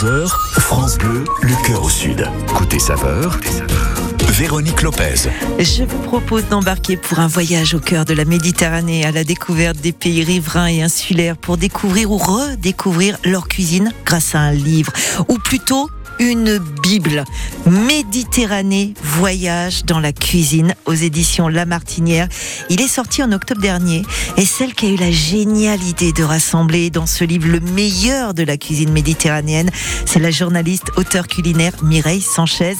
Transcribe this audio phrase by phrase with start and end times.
[0.00, 0.28] 11h,
[0.60, 2.26] France Bleu, le cœur au sud.
[2.56, 3.38] Côté saveur,
[4.30, 5.28] Véronique Lopez.
[5.58, 9.76] Je vous propose d'embarquer pour un voyage au cœur de la Méditerranée, à la découverte
[9.76, 14.92] des pays riverains et insulaires pour découvrir ou redécouvrir leur cuisine grâce à un livre,
[15.28, 15.90] ou plutôt
[16.20, 17.24] une Bible.
[17.66, 22.28] Méditerranée, voyage dans la cuisine aux éditions La Martinière.
[22.68, 24.02] Il est sorti en octobre dernier
[24.36, 28.34] et celle qui a eu la géniale idée de rassembler dans ce livre le meilleur
[28.34, 29.70] de la cuisine méditerranéenne,
[30.04, 32.76] c'est la journaliste auteur culinaire Mireille Sanchez.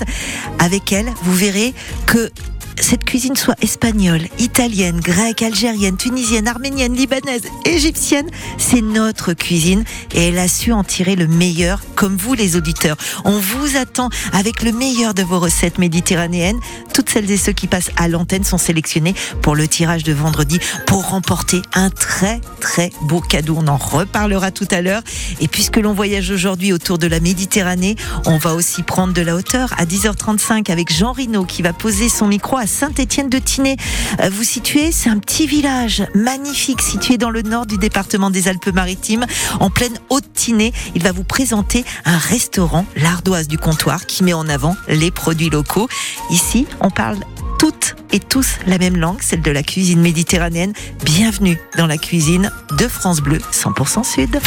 [0.59, 1.72] Avec elle, vous verrez
[2.06, 2.30] que
[2.79, 9.84] cette cuisine soit espagnole, italienne, grecque, algérienne, tunisienne, arménienne, libanaise, égyptienne, c'est notre cuisine
[10.15, 12.96] et elle a su en tirer le meilleur comme vous les auditeurs.
[13.24, 16.59] On vous attend avec le meilleur de vos recettes méditerranéennes.
[16.95, 20.59] Toutes celles et ceux qui passent à l'antenne sont sélectionnés pour le tirage de vendredi
[20.87, 23.57] pour remporter un très très beau cadeau.
[23.59, 25.02] On en reparlera tout à l'heure.
[25.41, 27.96] Et puisque l'on voyage aujourd'hui autour de la Méditerranée,
[28.27, 32.09] on va aussi prendre de la hauteur à 10h35 avec Jean Rino qui va poser
[32.09, 33.76] son micro à Saint-Étienne de Tinée.
[34.20, 38.48] Euh, vous situez, c'est un petit village magnifique situé dans le nord du département des
[38.48, 39.26] Alpes-Maritimes,
[39.60, 40.72] en pleine Haute-Tinée.
[40.94, 45.48] Il va vous présenter un restaurant, l'ardoise du comptoir, qui met en avant les produits
[45.48, 45.88] locaux.
[46.30, 47.16] Ici, on parle
[47.58, 50.74] toutes et tous la même langue, celle de la cuisine méditerranéenne.
[51.02, 54.38] Bienvenue dans la cuisine de France Bleu 100% Sud.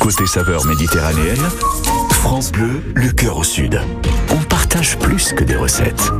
[0.00, 1.48] Côté saveur méditerranéenne,
[2.10, 3.80] France Bleu, le cœur au sud.
[4.30, 6.12] On partage plus que des recettes.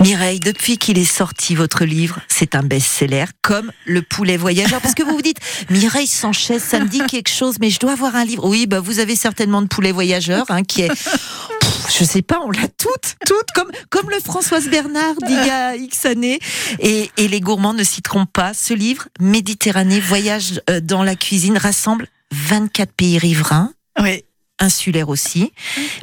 [0.00, 4.80] Mireille, depuis qu'il est sorti votre livre, c'est un best-seller, comme Le poulet voyageur.
[4.80, 7.92] Parce que vous vous dites, Mireille Sanchez, ça me dit quelque chose, mais je dois
[7.92, 8.48] avoir un livre.
[8.48, 10.90] Oui, bah, vous avez certainement de poulet voyageur, hein, qui est,
[11.98, 15.76] je sais pas, on l'a toutes, toutes, comme, comme le Françoise Bernard d'il y a
[15.76, 16.38] X années.
[16.78, 18.54] Et, et les gourmands ne s'y trompent pas.
[18.54, 23.74] Ce livre, Méditerranée, voyage euh, dans la cuisine, rassemble 24 pays riverains.
[24.00, 24.24] Oui
[24.60, 25.52] insulaire aussi.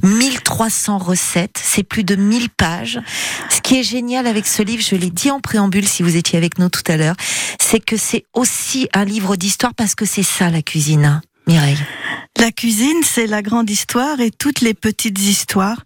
[0.04, 3.00] 1300 recettes, c'est plus de 1000 pages.
[3.50, 6.38] Ce qui est génial avec ce livre, je l'ai dit en préambule si vous étiez
[6.38, 7.16] avec nous tout à l'heure,
[7.60, 11.78] c'est que c'est aussi un livre d'histoire parce que c'est ça la cuisine, Mireille.
[12.40, 15.86] La cuisine, c'est la grande histoire et toutes les petites histoires.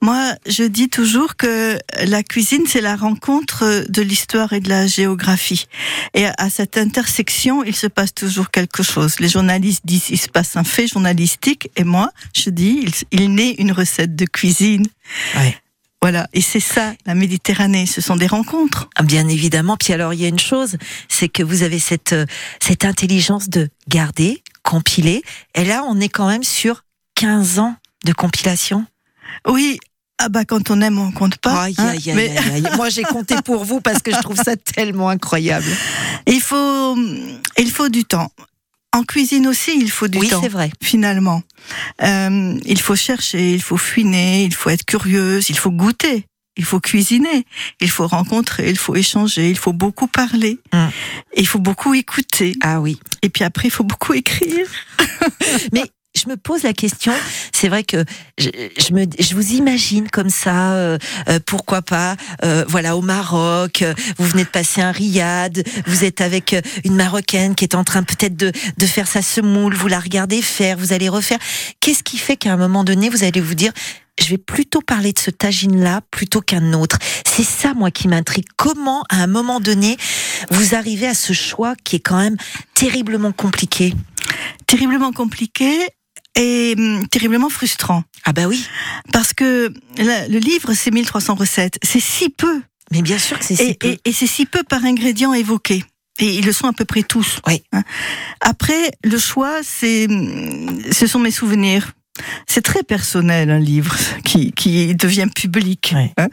[0.00, 4.86] Moi, je dis toujours que la cuisine, c'est la rencontre de l'histoire et de la
[4.86, 5.66] géographie.
[6.14, 9.18] Et à cette intersection, il se passe toujours quelque chose.
[9.18, 11.68] Les journalistes disent, il se passe un fait journalistique.
[11.74, 14.86] Et moi, je dis, il, il naît une recette de cuisine.
[15.36, 15.56] Ouais.
[16.00, 18.88] Voilà, et c'est ça, la Méditerranée, ce sont des rencontres.
[18.94, 20.76] Ah, Bien évidemment, puis alors il y a une chose,
[21.08, 22.24] c'est que vous avez cette, euh,
[22.60, 25.22] cette intelligence de garder, compiler,
[25.54, 26.84] et là on est quand même sur
[27.14, 27.74] 15 ans
[28.04, 28.84] de compilation.
[29.46, 29.78] Oui,
[30.18, 31.62] ah bah quand on aime, on compte pas.
[31.62, 31.88] Aïe, hein.
[31.88, 32.64] aïe, aïe, Mais aïe.
[32.76, 35.66] Moi j'ai compté pour vous parce que je trouve ça tellement incroyable.
[36.26, 36.96] il faut,
[37.56, 38.30] il faut du temps.
[38.94, 40.40] En cuisine aussi, il faut du Oui, temps.
[40.42, 40.70] c'est vrai.
[40.82, 41.42] Finalement,
[42.02, 46.26] Euh, il faut chercher, il faut fuiner, il faut être curieuse, il faut goûter.
[46.58, 47.46] Il faut cuisiner,
[47.80, 50.88] il faut rencontrer, il faut échanger, il faut beaucoup parler, Mm.
[51.36, 52.54] il faut beaucoup écouter.
[52.60, 52.98] Ah oui.
[53.22, 54.66] Et puis après, il faut beaucoup écrire.
[55.72, 55.84] Mais
[56.16, 57.12] je me pose la question,
[57.52, 58.04] c'est vrai que
[58.38, 60.98] je, je me, je vous imagine comme ça, euh,
[61.28, 66.02] euh, pourquoi pas, euh, voilà, au Maroc, euh, vous venez de passer un riad, vous
[66.04, 69.74] êtes avec euh, une Marocaine qui est en train peut-être de, de faire sa semoule,
[69.74, 71.38] vous la regardez faire, vous allez refaire.
[71.80, 73.72] Qu'est-ce qui fait qu'à un moment donné, vous allez vous dire,
[74.18, 76.98] je vais plutôt parler de ce tagine-là plutôt qu'un autre.
[77.26, 78.46] C'est ça, moi, qui m'intrigue.
[78.56, 79.96] Comment, à un moment donné,
[80.50, 82.36] vous arrivez à ce choix qui est quand même
[82.74, 83.94] terriblement compliqué?
[84.66, 85.70] Terriblement compliqué
[86.36, 88.02] et hum, terriblement frustrant.
[88.24, 88.66] Ah bah oui,
[89.12, 91.78] Parce que la- le livre, c'est 1300 recettes.
[91.82, 92.60] C'est si peu.
[92.90, 93.88] mais bien sûr que c'est si Et, peu.
[93.88, 95.84] et- et c'est si peu par ingrédient évoqué.
[96.20, 97.38] Et ils le sont à peu près tous.
[97.46, 97.62] Oui.
[97.72, 97.82] Hein.
[98.40, 100.08] Après, le choix, c'est,
[100.92, 101.92] ce sont mes souvenirs.
[102.46, 105.92] C'est très personnel un livre qui, qui devient public.
[105.94, 106.12] Ouais.
[106.16, 106.28] hein.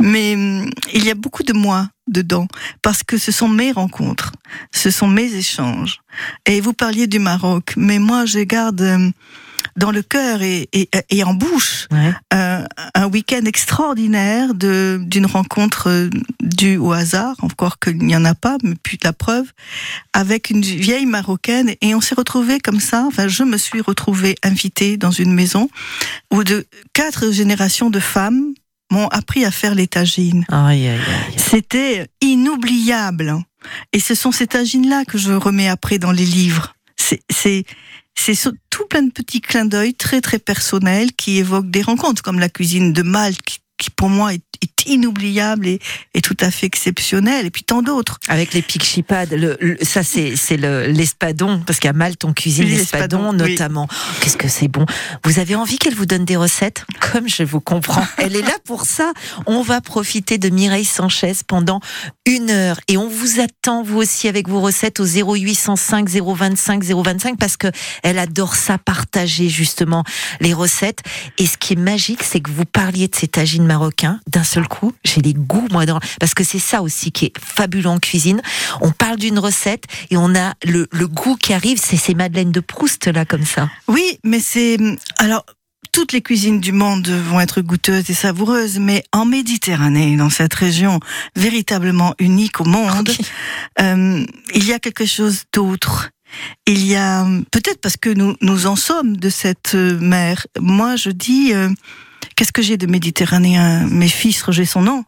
[0.00, 2.48] Mais hum, il y a beaucoup de moi dedans
[2.82, 4.32] parce que ce sont mes rencontres,
[4.74, 6.00] ce sont mes échanges.
[6.46, 9.12] Et vous parliez du Maroc, mais moi je garde hum,
[9.78, 12.12] dans le cœur et, et, et en bouche Ouais.
[12.34, 12.64] euh,
[12.94, 16.10] un week-end extraordinaire de d'une rencontre euh,
[16.42, 19.46] due au hasard, encore qu'il n'y en a pas, mais puis la preuve,
[20.12, 23.04] avec une vieille marocaine et on s'est retrouvés comme ça.
[23.06, 25.70] Enfin, je me suis retrouvée invitée dans une maison
[26.32, 28.52] où de quatre générations de femmes
[28.90, 30.44] m'ont appris à faire les tagines.
[30.48, 31.34] Aïe, aïe, aïe.
[31.36, 33.36] C'était inoubliable.
[33.92, 36.74] Et ce sont ces tagines-là que je remets après dans les livres.
[37.30, 37.64] C'est,
[38.18, 42.38] c'est, tout plein de petits clins d'œil très très personnels qui évoquent des rencontres, comme
[42.38, 43.40] la cuisine de Malte,
[43.76, 44.42] qui, pour moi est
[44.88, 45.80] inoubliable et,
[46.14, 47.46] et tout à fait exceptionnel.
[47.46, 48.18] Et puis tant d'autres.
[48.28, 48.84] Avec les pics
[49.30, 53.88] le, le, ça c'est c'est l'espadon parce qu'à Malte on cuisine l'espadon notamment.
[54.20, 54.86] Qu'est-ce que c'est bon.
[55.24, 56.84] Vous avez envie qu'elle vous donne des recettes?
[57.00, 58.06] Comme je vous comprends.
[58.18, 59.12] Elle est là pour ça.
[59.46, 61.80] On va profiter de Mireille Sanchez pendant
[62.26, 67.38] une heure et on vous attend vous aussi avec vos recettes au 0805 025 025
[67.38, 67.68] parce que
[68.02, 70.04] elle adore ça partager justement
[70.40, 71.00] les recettes.
[71.38, 74.66] Et ce qui est magique, c'est que vous parliez de ces tagines marocains d'un seul
[74.68, 74.77] coup.
[75.04, 78.40] J'ai les goûts moi dans parce que c'est ça aussi qui est fabuleux en cuisine.
[78.80, 81.80] On parle d'une recette et on a le, goût qui arrive.
[81.82, 83.68] C'est ces madeleines de Proust là comme ça.
[83.88, 84.78] Oui, mais c'est
[85.18, 85.44] alors
[85.92, 90.54] toutes les cuisines du monde vont être goûteuses et savoureuses, mais en Méditerranée, dans cette
[90.54, 91.00] région
[91.34, 93.10] véritablement unique au monde,
[93.80, 94.24] euh,
[94.54, 96.10] il y a quelque chose d'autre.
[96.66, 100.46] Il y a peut-être parce que nous nous en sommes de cette mer.
[100.60, 101.70] Moi, je dis euh,
[102.38, 103.88] qu'est-ce que j'ai de méditerranéen?
[103.88, 105.04] Mes fils, Roger son nom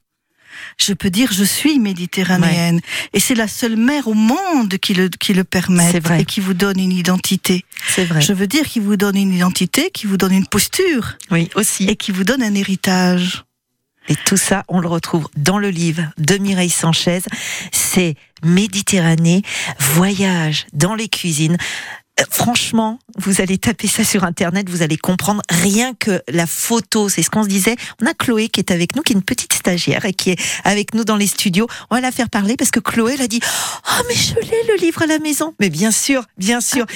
[0.79, 2.81] je peux dire je suis méditerranéenne.
[3.13, 6.55] Et c'est la seule mer au monde qui le, qui le permet et qui vous
[6.55, 7.65] donne une identité.
[7.89, 8.21] C'est vrai.
[8.21, 11.17] Je veux dire qui vous donne une identité, qui vous donne une posture.
[11.31, 11.85] Oui, aussi.
[11.85, 13.45] Et qui vous donne un héritage.
[14.09, 17.21] Et tout ça, on le retrouve dans le livre de Mireille Sanchez.
[17.73, 19.43] C'est Méditerranée,
[19.79, 21.59] voyage dans les cuisines
[22.31, 27.09] franchement, vous allez taper ça sur Internet, vous allez comprendre rien que la photo.
[27.09, 27.77] C'est ce qu'on se disait.
[28.03, 30.41] On a Chloé qui est avec nous, qui est une petite stagiaire et qui est
[30.65, 31.67] avec nous dans les studios.
[31.91, 34.63] On va la faire parler parce que Chloé, elle a dit Oh, mais je l'ai
[34.69, 35.55] le livre à la maison.
[35.61, 36.87] Mais bien sûr, bien sûr.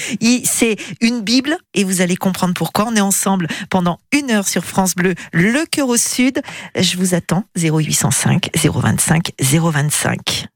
[0.44, 2.86] C'est une Bible et vous allez comprendre pourquoi.
[2.88, 6.40] On est ensemble pendant une heure sur France Bleu, le cœur au sud.
[6.76, 10.46] Je vous attends 0805 025 025.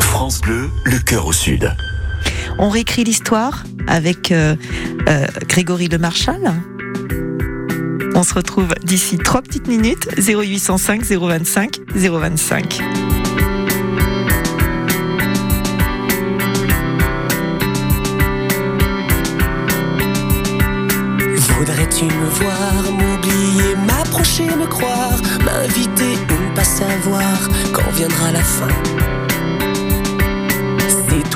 [0.00, 1.74] France Bleu, le cœur au sud.
[2.58, 4.56] On réécrit l'histoire avec euh,
[5.08, 6.54] euh, Grégory Le Marchal.
[8.14, 12.80] On se retrouve d'ici trois petites minutes, 0805 025 025.
[21.58, 29.25] Voudrais-tu me voir, m'oublier, m'approcher, me croire, m'inviter ou pas savoir quand viendra la fin?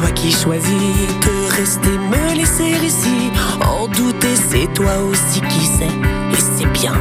[0.01, 3.31] Toi qui choisis que rester, me laisser ici.
[3.61, 5.95] En douter, c'est toi aussi qui sais,
[6.33, 6.95] et c'est bien.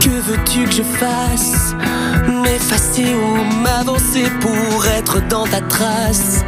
[0.00, 1.74] Que veux-tu que je fasse?
[2.26, 6.44] M'effacer ou m'avancer pour être dans ta trace?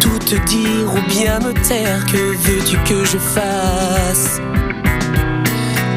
[0.00, 4.40] Tout te dire ou bien me taire, que veux-tu que je fasse?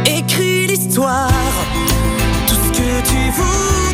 [0.05, 1.31] Écris l'histoire,
[2.47, 3.84] tout ce que tu voudras.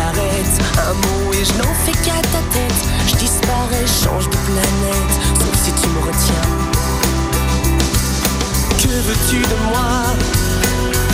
[0.00, 2.80] Un mot et je n'en fais qu'à ta tête.
[3.06, 6.48] Je disparais, change de planète, sauf si tu me retiens.
[8.78, 9.90] Que veux-tu de moi?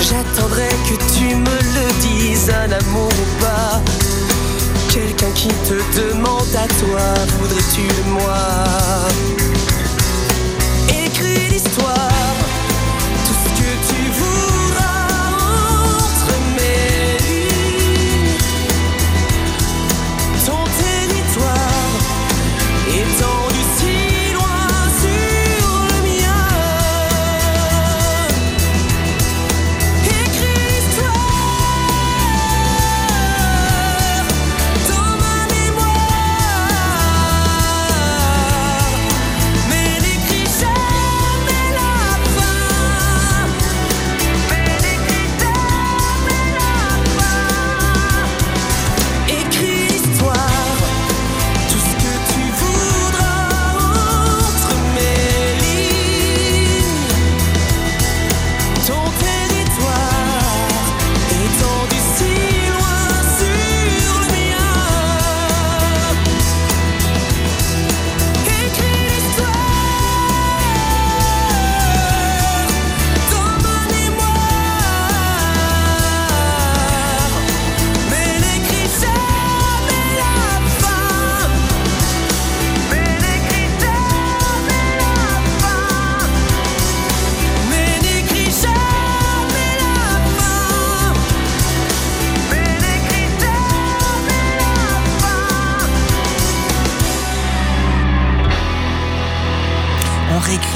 [0.00, 3.82] J'attendrai que tu me le dises, un amour ou pas.
[4.90, 7.02] Quelqu'un qui te demande à toi,
[7.40, 8.38] voudrais-tu de moi?
[10.88, 11.95] Écris l'histoire.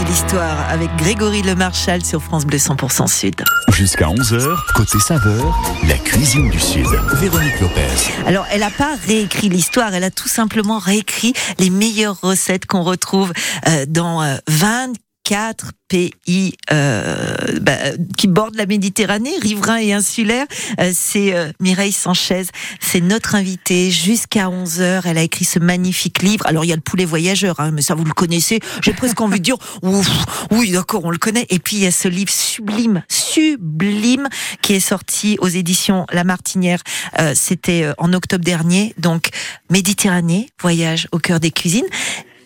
[0.09, 3.45] L'histoire avec Grégory Lemarchal sur France Bleu 100% Sud.
[3.73, 6.87] Jusqu'à 11h, côté saveur, la cuisine du Sud.
[7.14, 7.83] Véronique Lopez.
[8.26, 12.83] Alors, elle n'a pas réécrit l'histoire, elle a tout simplement réécrit les meilleures recettes qu'on
[12.83, 13.33] retrouve
[13.69, 14.92] euh, dans euh, 20
[15.30, 17.76] quatre pays euh, bah,
[18.18, 20.46] qui bordent la Méditerranée, riverains et insulaires.
[20.80, 22.46] Euh, c'est euh, Mireille Sanchez,
[22.80, 25.02] c'est notre invitée jusqu'à 11h.
[25.04, 26.44] Elle a écrit ce magnifique livre.
[26.49, 28.58] Alors il y a le poulet voyageur, hein, mais ça vous le connaissez.
[28.82, 30.08] J'ai presque envie de dire, ouf,
[30.50, 31.46] oui d'accord, on le connaît.
[31.49, 34.28] Et puis il y a ce livre sublime, sublime,
[34.62, 36.80] qui est sorti aux éditions La Martinière.
[37.20, 38.94] Euh, c'était en octobre dernier.
[38.99, 39.28] Donc
[39.70, 41.87] Méditerranée, voyage au cœur des cuisines.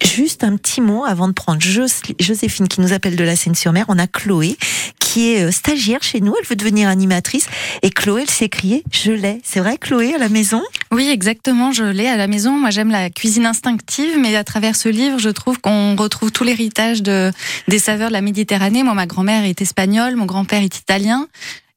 [0.07, 3.87] Juste un petit mot avant de prendre Jos- Joséphine qui nous appelle de la Seine-sur-Mer.
[3.89, 4.57] On a Chloé
[5.01, 6.35] qui est euh, stagiaire chez nous.
[6.39, 7.47] Elle veut devenir animatrice.
[7.83, 9.41] Et Chloé, elle s'est criée Je l'ai.
[9.45, 10.63] C'est vrai, Chloé, à la maison?
[10.93, 12.53] Oui, exactement, je l'ai à la maison.
[12.53, 16.45] Moi, j'aime la cuisine instinctive, mais à travers ce livre, je trouve qu'on retrouve tout
[16.45, 17.33] l'héritage de,
[17.69, 18.83] des saveurs de la Méditerranée.
[18.83, 21.27] Moi, ma grand-mère est espagnole, mon grand-père est italien.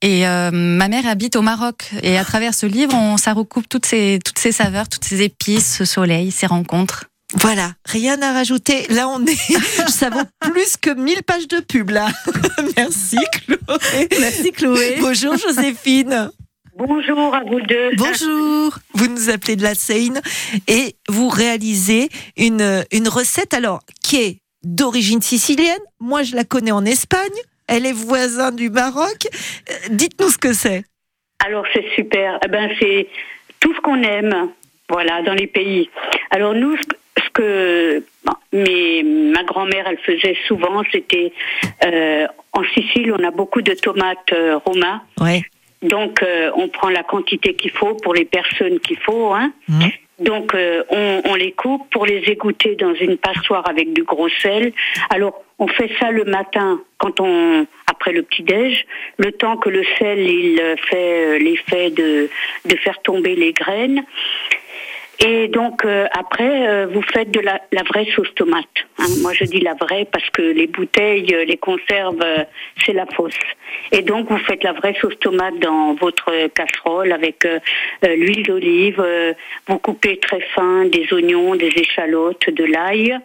[0.03, 1.89] Et euh, ma mère habite au Maroc.
[2.03, 5.21] Et à travers ce livre, on, ça recoupe toutes ces, toutes ces saveurs, toutes ces
[5.23, 7.05] épices, ce soleil, ces rencontres.
[7.35, 8.87] Voilà, rien à rajouter.
[8.89, 9.35] Là, on est,
[9.89, 12.07] ça vaut plus que 1000 pages de pub, là.
[12.77, 14.07] Merci, Chloé.
[14.19, 14.97] Merci Chloé.
[15.01, 16.31] Bonjour, Joséphine.
[16.75, 17.89] Bonjour à vous deux.
[17.97, 18.77] Bonjour.
[18.93, 20.21] Vous nous appelez de la Seine
[20.67, 25.81] et vous réalisez une, une recette, alors, qui est d'origine sicilienne.
[25.99, 27.19] Moi, je la connais en Espagne.
[27.67, 29.27] Elle est voisin du Maroc.
[29.69, 30.85] Euh, Dites-nous ce que c'est.
[31.45, 32.39] Alors c'est super.
[32.45, 33.07] Eh ben c'est
[33.59, 34.49] tout ce qu'on aime,
[34.89, 35.89] voilà, dans les pays.
[36.31, 36.75] Alors nous,
[37.17, 41.31] ce que- bon, mais ma grand-mère, elle faisait souvent, c'était
[41.85, 45.01] euh, en Sicile, on a beaucoup de tomates euh, romains.
[45.19, 45.41] Ouais.
[45.83, 49.51] Donc euh, on prend la quantité qu'il faut pour les personnes qu'il faut, hein.
[49.69, 49.91] Mhm.
[50.19, 54.29] Donc euh, on, on les coupe pour les égoutter dans une passoire avec du gros
[54.41, 54.73] sel.
[55.11, 58.85] Alors on fait ça le matin quand on après le petit déj,
[59.17, 62.27] le temps que le sel il euh, fait l'effet de
[62.65, 64.03] de faire tomber les graines.
[65.19, 68.65] Et donc euh, après, euh, vous faites de la, la vraie sauce tomate.
[68.99, 69.05] hein.
[69.21, 72.43] Moi, je dis la vraie parce que les bouteilles, euh, les conserves, euh,
[72.85, 73.33] c'est la fausse.
[73.91, 77.59] Et donc, vous faites la vraie sauce tomate dans votre casserole avec euh,
[78.05, 79.03] euh, l'huile d'olive.
[79.67, 83.17] vous coupez très fin des oignons, des échalotes, de l'ail.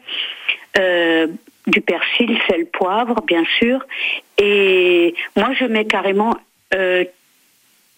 [1.67, 3.85] du persil, sel, poivre, bien sûr.
[4.39, 6.35] Et moi, je mets carrément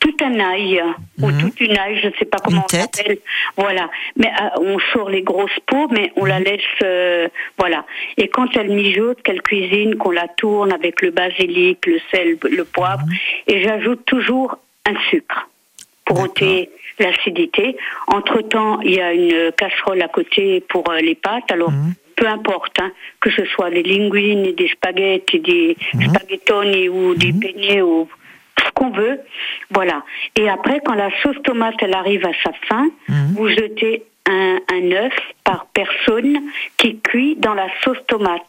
[0.04, 0.82] tout un ail
[1.22, 1.40] ou Mhm.
[1.40, 3.18] toute une ail, je ne sais pas comment Une on s'appelle.
[3.56, 3.88] Voilà.
[4.16, 6.28] Mais euh, on sort les grosses peaux, mais on Mhm.
[6.28, 7.86] la laisse, euh, voilà.
[8.18, 12.64] Et quand elle mijote, qu'elle cuisine, qu'on la tourne avec le basilic, le sel, le
[12.64, 13.14] poivre, Mhm.
[13.54, 15.48] et j'ajoute toujours un sucre
[16.04, 16.68] pour ôter
[16.98, 17.76] l'acidité.
[18.08, 21.50] Entre-temps, il y a une casserole à côté pour euh, les pâtes.
[21.50, 21.94] Alors, Mhm.
[22.16, 26.08] peu importe, hein, que ce soit des linguines, des spaghettis, des Mhm.
[26.10, 28.06] spaghettoni ou des beignets ou
[28.64, 29.20] ce qu'on veut.
[29.70, 30.02] Voilà.
[30.36, 33.34] Et après, quand la sauce tomate elle arrive à sa fin, Mhm.
[33.36, 35.12] vous jetez un, un œuf
[35.44, 36.38] par personne
[36.78, 38.40] qui cuit dans la sauce tomate.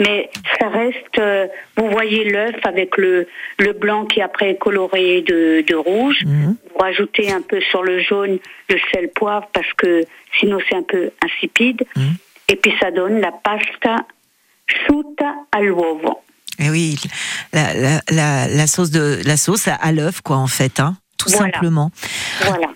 [0.00, 1.46] Mais ça reste, euh,
[1.76, 6.18] vous voyez l'œuf avec le, le blanc qui après est coloré de, de rouge.
[6.26, 6.56] Mhm.
[6.72, 10.02] Vous rajoutez un peu sur le jaune le sel poivre parce que
[10.40, 11.84] sinon c'est un peu insipide.
[11.96, 12.02] Mhm.
[12.48, 14.04] Et puis ça donne la pasta
[14.86, 16.18] souta all'uovo.
[16.58, 16.96] Et Eh oui,
[17.52, 21.28] la, la, la, la sauce de la sauce à, l'œuf, quoi, en fait, hein, tout
[21.30, 21.52] Voilà.
[21.52, 21.90] simplement.
[22.44, 22.68] Voilà.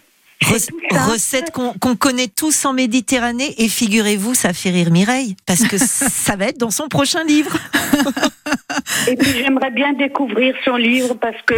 [0.42, 5.66] Re- recette qu'on qu'on connaît tous en Méditerranée et figurez-vous, ça fait rire Mireille parce
[5.66, 7.56] que ça va être dans son prochain livre.
[9.08, 11.54] Et puis j'aimerais bien découvrir son livre parce que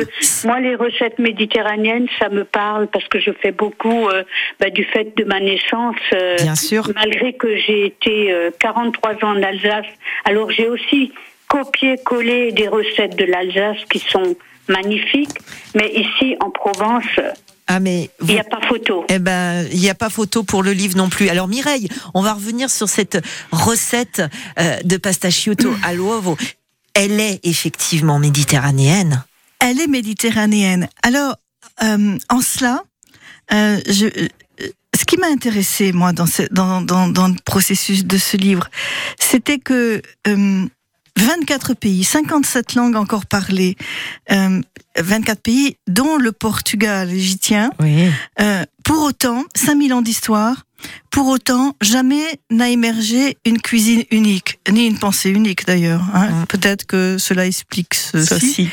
[0.46, 4.22] moi les recettes méditerranéennes ça me parle parce que je fais beaucoup euh,
[4.60, 5.96] bah, du fait de ma naissance.
[6.12, 6.88] euh, Bien sûr.
[6.94, 9.86] Malgré que j'ai été euh, 43 ans en Alsace,
[10.24, 11.12] alors j'ai aussi
[11.48, 14.36] copié-collé des recettes de l'Alsace qui sont
[14.68, 15.38] magnifiques,
[15.74, 17.04] mais ici en Provence
[17.68, 19.04] Ah mais il vous- n'y a pas photo.
[19.08, 21.28] eh ben, il n'y a pas photo pour le livre non plus.
[21.28, 23.18] Alors Mireille, on va revenir sur cette
[23.52, 24.22] recette
[24.58, 26.36] euh, de pasta chiotto à l'uovo.
[26.94, 29.22] Elle est effectivement méditerranéenne.
[29.60, 30.88] Elle est méditerranéenne.
[31.02, 31.36] Alors,
[31.82, 32.82] euh, en cela,
[33.52, 34.28] euh, je, euh,
[34.98, 38.68] ce qui m'a intéressé, moi, dans, ce, dans, dans, dans le processus de ce livre,
[39.18, 40.64] c'était que euh,
[41.16, 43.76] 24 pays, 57 langues encore parlées,
[44.30, 44.60] euh,
[44.98, 48.10] 24 pays, dont le Portugal, j'y tiens, Oui.
[48.40, 50.64] euh, pour autant, 5000 ans d'histoire,
[51.16, 56.02] pour autant, jamais n'a émergé une cuisine unique, ni une pensée unique d'ailleurs.
[56.12, 56.42] Hein.
[56.42, 56.46] Mm.
[56.46, 58.26] Peut-être que cela explique ceci.
[58.26, 58.68] Ceci.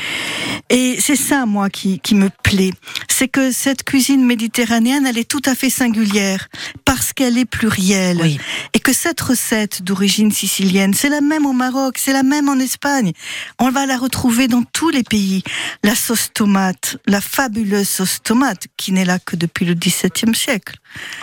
[0.68, 2.74] Et c'est ça, moi, qui, qui me plaît.
[3.08, 6.48] C'est que cette cuisine méditerranéenne, elle est tout à fait singulière,
[6.84, 8.20] parce qu'elle est plurielle.
[8.20, 8.38] Oui.
[8.74, 12.58] Et que cette recette d'origine sicilienne, c'est la même au Maroc, c'est la même en
[12.58, 13.12] Espagne.
[13.58, 15.44] On va la retrouver dans tous les pays.
[15.82, 20.76] La sauce tomate, la fabuleuse sauce tomate, qui n'est là que depuis le XVIIe siècle.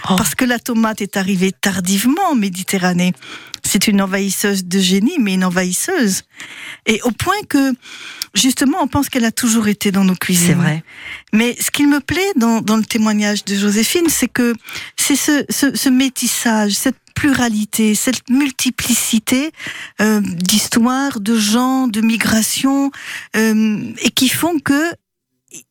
[0.09, 0.15] Oh.
[0.17, 3.13] Parce que la tomate est arrivée tardivement en Méditerranée.
[3.63, 6.23] C'est une envahisseuse de génie, mais une envahisseuse.
[6.85, 7.73] Et au point que,
[8.33, 10.47] justement, on pense qu'elle a toujours été dans nos cuisines.
[10.47, 10.83] C'est vrai.
[11.31, 14.53] Mais ce qu'il me plaît dans, dans le témoignage de Joséphine, c'est que
[14.97, 19.51] c'est ce, ce, ce métissage, cette pluralité, cette multiplicité
[20.01, 22.91] euh, d'histoires, de gens, de migrations,
[23.35, 24.91] euh, et qui font que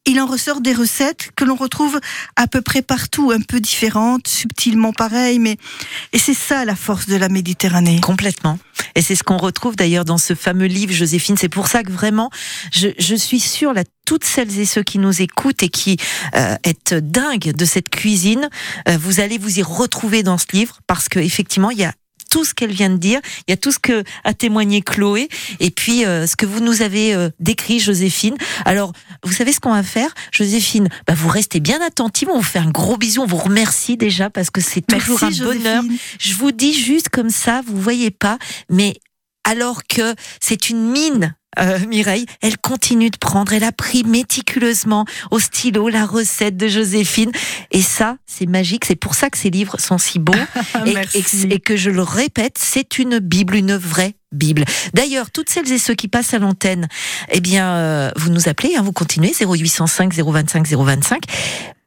[0.07, 2.01] il en ressort des recettes que l'on retrouve
[2.37, 5.57] à peu près partout, un peu différentes, subtilement pareilles, mais
[6.13, 8.01] et c'est ça la force de la Méditerranée.
[8.01, 8.59] Complètement.
[8.95, 11.37] Et c'est ce qu'on retrouve d'ailleurs dans ce fameux livre, Joséphine.
[11.37, 12.31] C'est pour ça que vraiment,
[12.73, 15.97] je, je suis sûre, là, toutes celles et ceux qui nous écoutent et qui
[16.35, 18.49] euh, êtes dingues de cette cuisine,
[18.89, 21.93] euh, vous allez vous y retrouver dans ce livre parce que effectivement, il y a
[22.31, 25.29] tout ce qu'elle vient de dire, il y a tout ce que a témoigné Chloé,
[25.59, 28.37] et puis euh, ce que vous nous avez euh, décrit, Joséphine.
[28.65, 28.93] Alors,
[29.25, 30.89] vous savez ce qu'on va faire, Joséphine?
[31.07, 34.31] Bah, Vous restez bien attentive, on vous fait un gros bisou, on vous remercie déjà
[34.31, 35.83] parce que c'est toujours un bonheur.
[36.19, 38.39] Je vous dis juste comme ça, vous voyez pas,
[38.71, 38.95] mais
[39.45, 41.35] alors que c'est une mine.
[41.59, 43.53] Euh, Mireille, elle continue de prendre.
[43.53, 47.33] Elle a pris méticuleusement au stylo la recette de Joséphine.
[47.73, 48.85] Et ça, c'est magique.
[48.85, 50.33] C'est pour ça que ces livres sont si beaux.
[50.87, 51.47] et, Merci.
[51.51, 54.65] et- et que je le répète, c'est une Bible, une vraie Bible.
[54.95, 56.87] D'ailleurs, toutes celles et ceux qui passent à l'antenne,
[57.33, 61.23] eh bien, euh, vous nous appelez, hein, vous continuez 0805 025 025.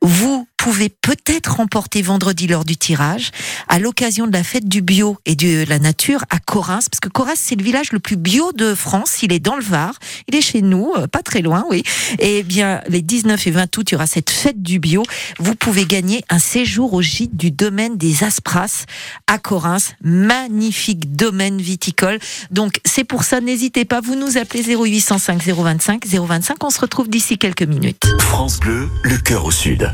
[0.01, 3.31] Vous pouvez peut-être remporter vendredi lors du tirage,
[3.67, 7.09] à l'occasion de la fête du bio et de la nature à Corinthe, parce que
[7.09, 9.23] Corinthe c'est le village le plus bio de France.
[9.23, 9.93] Il est dans le Var,
[10.29, 11.83] il est chez nous, euh, pas très loin, oui.
[12.17, 15.03] Et bien, les 19 et 20 août, il y aura cette fête du bio.
[15.37, 18.85] Vous pouvez gagner un séjour au gîte du domaine des Aspras
[19.27, 19.95] à Corinthe.
[20.01, 22.19] Magnifique domaine viticole.
[22.51, 26.63] Donc, c'est pour ça, n'hésitez pas, vous nous appelez 0805 025 025.
[26.63, 28.05] On se retrouve d'ici quelques minutes.
[28.19, 29.93] France Bleu, le cœur au sud.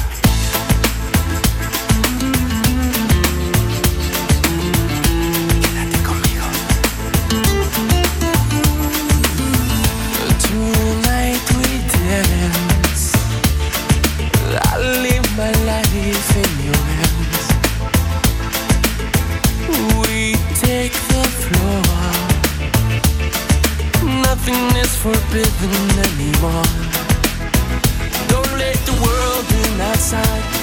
[24.51, 25.73] nothing is forbidden
[26.07, 26.63] anymore.
[28.27, 30.60] Don't let the world in outside.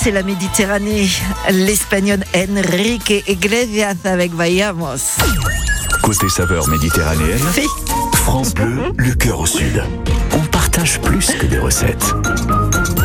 [0.00, 1.08] C'est la Méditerranée.
[1.50, 5.16] L'espagnol Enrique Iglesias avec Vayamos.
[6.02, 7.66] Côté saveurs méditerranéennes, Oui.
[8.14, 9.82] France Bleu, le cœur au sud.
[10.32, 12.14] On partage plus que des recettes.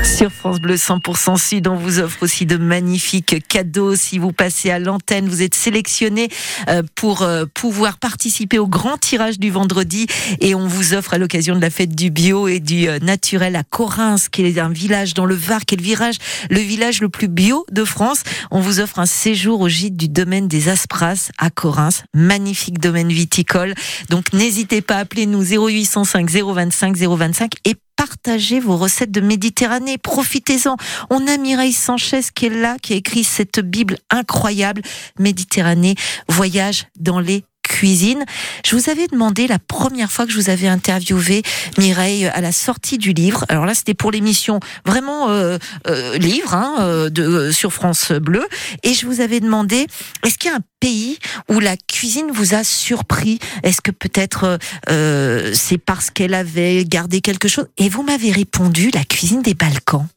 [0.04, 3.96] Sur France Bleu 100% Sud, on vous offre aussi de magnifiques cadeaux.
[3.96, 6.28] Si vous passez à l'antenne, vous êtes sélectionné
[6.68, 10.06] euh, pour euh, pouvoir participer au grand tirage du vendredi.
[10.42, 13.56] Et on vous offre à l'occasion de la fête du bio et du euh, naturel
[13.56, 16.18] à Corrins, qui est un village dans le Var, qui est le, virage,
[16.50, 18.24] le village le plus bio de France.
[18.52, 21.88] On vous offre un séjour au gîte du domaine des Aspras à Corrins.
[22.14, 23.76] Magnifique domaine viticole.
[24.10, 29.98] Donc n'hésitez pas à appeler nous 0805 025 025 et partagez vos recettes de Méditerranée.
[30.34, 30.78] Profitez-en.
[31.12, 34.82] On a Mireille Sanchez qui est là, qui a écrit cette Bible incroyable,
[35.20, 35.94] Méditerranée,
[36.28, 38.26] voyage dans les cuisines.
[38.66, 41.44] Je vous avais demandé la première fois que je vous avais interviewé,
[41.78, 43.46] Mireille, à la sortie du livre.
[43.48, 48.12] Alors là, c'était pour l'émission vraiment euh, euh, livre hein, euh, de, euh, sur France
[48.12, 48.46] Bleu.
[48.82, 49.88] Et je vous avais demandé,
[50.26, 51.20] est-ce qu'il y a un pays
[51.50, 53.40] où la cuisine vous a surpris?
[53.64, 54.58] Est-ce que peut-être euh,
[54.90, 57.68] euh, c'est parce qu'elle avait gardé quelque chose?
[57.78, 60.08] Et vous m'avez répondu, la cuisine des Balkans.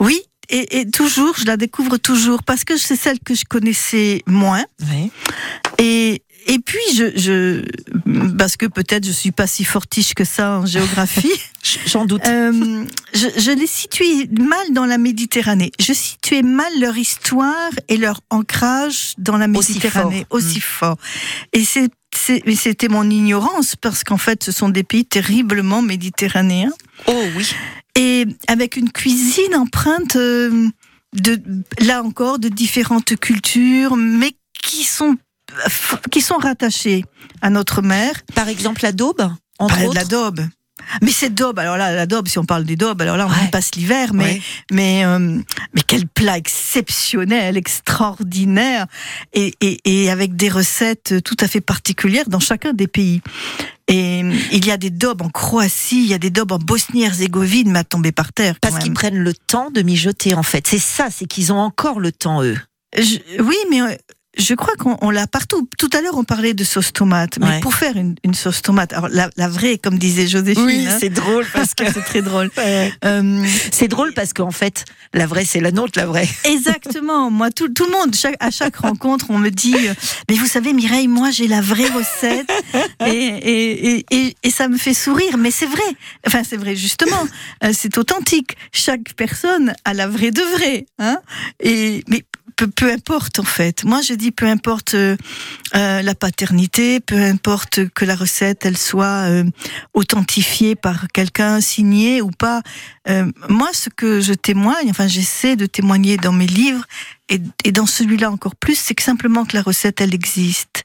[0.00, 4.22] Oui, et, et toujours, je la découvre toujours parce que c'est celle que je connaissais
[4.26, 4.64] moins.
[4.90, 5.10] Oui.
[5.78, 7.62] Et, et puis, je, je,
[8.36, 11.32] parce que peut-être je suis pas si fortiche que ça en géographie,
[11.86, 12.26] J'en doute.
[12.26, 15.72] euh, je, je les situais mal dans la Méditerranée.
[15.80, 20.38] Je situais mal leur histoire et leur ancrage dans la Aussi Méditerranée fort.
[20.38, 20.96] aussi fort.
[21.54, 25.80] Et c'est c'est- mais c'était mon ignorance parce qu'en fait, ce sont des pays terriblement
[25.82, 26.70] méditerranéens
[27.08, 27.50] Oh oui.
[27.98, 30.68] Et avec une cuisine empreinte euh,
[31.14, 31.40] de
[31.80, 35.16] là encore de différentes cultures, mais qui sont
[36.10, 37.04] qui sont rattachées
[37.40, 38.22] à notre mère.
[38.34, 39.94] Par exemple, la daube, entre autres.
[39.94, 40.40] la daube.
[41.00, 41.58] Mais c'est daube.
[41.60, 43.48] Alors là, la daube, si on parle des daubes, alors là, on Ouais.
[43.50, 44.42] passe l'hiver, mais Ouais.
[44.72, 45.18] mais euh,
[45.72, 48.86] mais quel plat exceptionnel, extraordinaire,
[49.32, 53.22] et, et, et avec des recettes tout à fait particulières dans chacun des pays.
[53.88, 56.58] Et euh, il y a des daubes en Croatie, il y a des daubes en
[56.58, 58.58] Bosnie-Herzégovine, m'a tombé par terre.
[58.60, 60.66] Parce qu'ils prennent le temps de mijoter, en fait.
[60.66, 62.56] C'est ça, c'est qu'ils ont encore le temps, eux.
[62.96, 63.94] Je- oui, mais euh,
[64.36, 65.68] je crois qu'on on l'a partout.
[65.78, 67.38] Tout à l'heure, on parlait de sauce tomate.
[67.38, 67.60] Mais Ouais.
[67.60, 71.46] pour faire une, une sauce tomate, alors la, la vraie, comme disait Joséphine, hein, drôle
[71.52, 72.50] parce que c'est très drôle.
[73.04, 76.28] Euh, c'est drôle parce qu'en fait, la vraie, c'est la nôtre, la vraie.
[76.44, 77.30] Exactement.
[77.30, 79.94] Moi, tout, tout le monde, chaque- à chaque rencontre, on me dit, euh,
[80.30, 82.50] mais vous savez, Mireille, moi, j'ai la vraie recette,
[83.06, 85.36] et, et, et, et, ça me fait sourire.
[85.38, 85.82] Mais c'est vrai.
[86.26, 87.26] Enfin, c'est vrai, justement.
[87.62, 88.56] Euh, C'est authentique.
[88.72, 90.86] Chaque personne a la vraie de vraie.
[90.98, 91.18] Hein
[91.60, 92.24] et, mais
[92.56, 93.84] peu, peu importe, en fait.
[93.84, 95.16] Moi, je dis peu importe euh,
[95.74, 99.44] euh, la paternité, peu importe que la recette, elle soit euh,
[99.92, 102.62] authentifiée par quelqu'un, signée ou pas.
[103.08, 106.84] Euh, moi, ce que je témoigne, enfin, j'essaie de témoigner dans mes livres,
[107.28, 110.84] et, et dans celui-là encore plus, c'est que simplement que la recette, elle existe.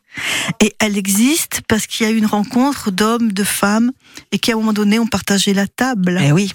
[0.60, 3.92] Et elle existe parce qu'il y a eu une rencontre d'hommes, de femmes,
[4.32, 6.20] et qu'à un moment donné, on partageait la table.
[6.22, 6.54] Eh oui.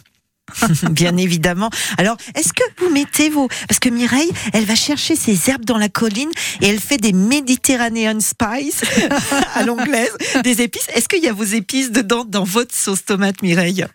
[0.91, 1.71] Bien évidemment.
[1.99, 3.49] Alors, est-ce que vous mettez vos...
[3.69, 6.31] Parce que Mireille, elle va chercher ses herbes dans la colline
[6.61, 8.83] et elle fait des Mediterranean spice
[9.55, 10.87] à l'anglaise, des épices.
[10.95, 13.87] Est-ce qu'il y a vos épices dedans dans votre sauce tomate, Mireille?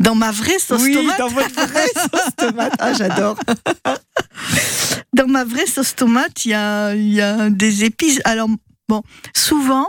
[0.00, 2.74] Dans ma vraie sauce Oui, tomate, dans votre vraie sauce tomate.
[2.78, 3.36] Ah, j'adore.
[5.14, 8.20] dans ma vraie sauce tomate, il y a, y a des épices.
[8.24, 8.48] Alors,
[8.88, 9.02] bon,
[9.34, 9.86] souvent,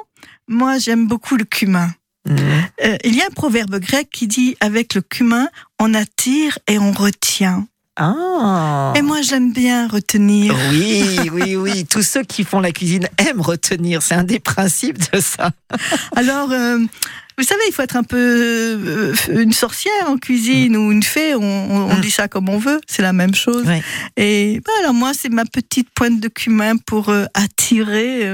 [0.47, 1.89] moi, j'aime beaucoup le cumin.
[2.29, 5.49] Euh, il y a un proverbe grec qui dit avec le cumin,
[5.83, 7.67] on attire et on retient.
[7.97, 8.93] Ah.
[8.95, 10.55] Et moi, j'aime bien retenir.
[10.71, 11.85] Oui, oui, oui.
[11.89, 14.01] Tous ceux qui font la cuisine aiment retenir.
[14.01, 15.51] C'est un des principes de ça.
[16.15, 16.79] Alors, euh,
[17.37, 21.35] vous savez, il faut être un peu euh, une sorcière en cuisine ou une fée.
[21.35, 22.01] On, on- on Mm.
[22.01, 22.79] dit ça comme on veut.
[22.87, 23.65] C'est la même chose.
[24.17, 28.27] Et bah, alors moi, c'est ma petite pointe de cumin pour euh, attirer,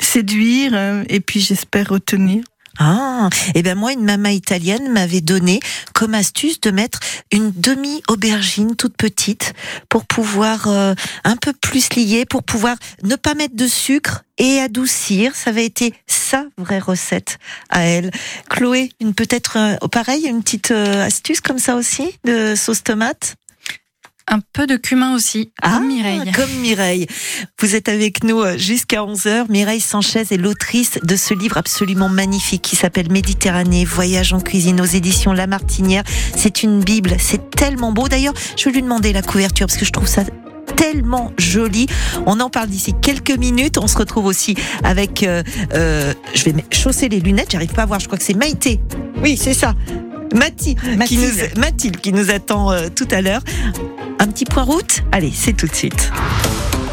[0.00, 0.72] séduire
[1.08, 2.44] et puis j'espère retenir.
[2.78, 5.60] Ah, et ben moi, une maman italienne m'avait donné
[5.94, 9.52] comme astuce de mettre une demi-aubergine toute petite
[9.88, 14.58] pour pouvoir euh, un peu plus lier, pour pouvoir ne pas mettre de sucre et
[14.58, 15.34] adoucir.
[15.36, 18.10] Ça avait été sa vraie recette à elle.
[18.48, 23.36] Chloé, une peut-être euh, pareil, une petite euh, astuce comme ça aussi de sauce tomate?
[24.28, 26.32] Un peu de cumin aussi, comme Mireille.
[26.34, 27.06] Comme Mireille.
[27.60, 29.46] Vous êtes avec nous euh, jusqu'à 11h.
[29.50, 34.80] Mireille Sanchez est l'autrice de ce livre absolument magnifique qui s'appelle Méditerranée, voyage en cuisine
[34.80, 36.04] aux éditions La Martinière.
[36.36, 38.08] C'est une Bible, c'est tellement beau.
[38.08, 40.22] D'ailleurs, je vais lui demander la couverture parce que je trouve ça
[40.76, 41.86] tellement joli.
[42.26, 43.76] On en parle d'ici quelques minutes.
[43.78, 44.54] On se retrouve aussi
[44.84, 45.22] avec.
[45.22, 45.42] euh,
[45.74, 47.50] euh, je vais chausser les lunettes.
[47.52, 48.00] J'arrive pas à voir.
[48.00, 48.80] Je crois que c'est Maïté.
[49.22, 49.74] Oui, c'est ça.
[50.34, 53.42] Mathilde, Qui nous, Mathilde qui nous attend euh, tout à l'heure.
[54.18, 55.02] Un petit point route?
[55.12, 56.10] Allez, c'est tout de suite.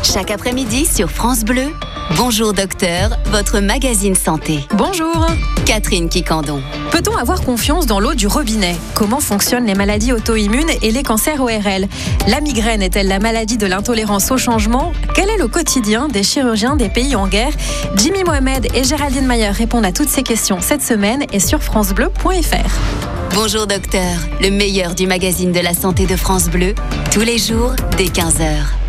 [0.03, 1.67] Chaque après-midi sur France Bleu,
[2.15, 4.65] Bonjour Docteur, votre magazine santé.
[4.73, 5.27] Bonjour.
[5.65, 6.61] Catherine Quicandon.
[6.91, 8.75] Peut-on avoir confiance dans l'eau du robinet?
[8.95, 11.87] Comment fonctionnent les maladies auto-immunes et les cancers ORL
[12.27, 14.91] La migraine est-elle la maladie de l'intolérance au changement?
[15.13, 17.53] Quel est le quotidien des chirurgiens des pays en guerre?
[17.95, 23.35] Jimmy Mohamed et Géraldine Mayer répondent à toutes ces questions cette semaine et sur francebleu.fr.
[23.35, 26.73] Bonjour Docteur, le meilleur du magazine de la santé de France Bleu,
[27.11, 28.88] tous les jours dès 15h.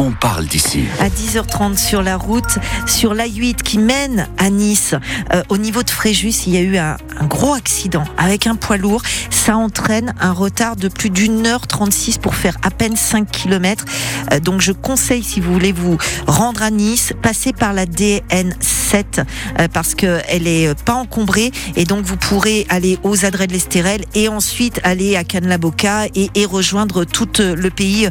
[0.00, 0.84] on parle d'ici.
[0.98, 4.94] À 10h30 sur la route, sur l'A8 qui mène à Nice,
[5.34, 6.96] euh, au niveau de Fréjus, il y a eu un,
[7.28, 9.02] gros accident avec un poids lourd.
[9.28, 13.84] Ça entraîne un retard de plus d'une heure 36 pour faire à peine 5 km.
[14.32, 19.24] Euh, donc je conseille, si vous voulez vous rendre à Nice, passer par la DN7
[19.58, 23.52] euh, parce qu'elle est euh, pas encombrée et donc vous pourrez aller aux adrets de
[23.52, 28.08] l'Estérel et ensuite aller à Cannes-la-Boca et, et rejoindre tout euh, le pays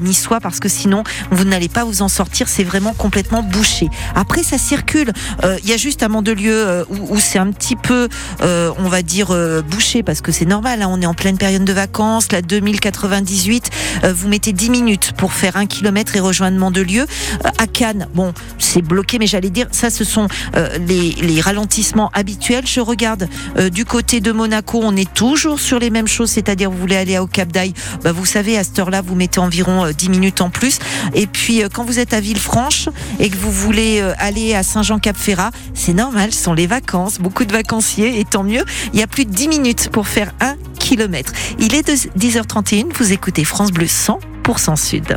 [0.00, 3.88] niçois parce que sinon vous n'allez pas vous en sortir, c'est vraiment complètement bouché.
[4.14, 5.12] Après ça circule,
[5.44, 8.08] Euh, il y a juste un Mandelieu euh, où, où c'est un petit peu,
[8.42, 11.38] euh, on va dire, euh, bouché parce que c'est normal, hein, on est en pleine
[11.38, 13.70] période de vacances, la 2098,
[14.04, 17.02] euh, vous mettez 10 minutes pour faire un kilomètre et rejoindre Mandelieu.
[17.02, 21.40] Euh, à Cannes, bon, c'est bloqué, mais j'allais dire, ça ce sont euh, les, les
[21.40, 22.66] ralentissements habituels.
[22.66, 26.70] Je regarde euh, du côté de Monaco, on est toujours sur les mêmes choses, c'est-à-dire
[26.70, 29.84] vous voulez aller au Cap d'Aille, bah, vous savez, à cette heure-là, vous mettez environ
[29.86, 30.78] euh, 10 minutes en plus.
[31.26, 35.50] Puis, euh, quand vous êtes à Villefranche et que vous voulez euh, aller à Saint-Jean-Cap-Ferrat,
[35.74, 39.06] c'est normal, ce sont les vacances, beaucoup de vacanciers, et tant mieux, il y a
[39.06, 41.32] plus de 10 minutes pour faire un kilomètre.
[41.58, 45.16] Il est de 10h31, vous écoutez France Bleu 100% Sud.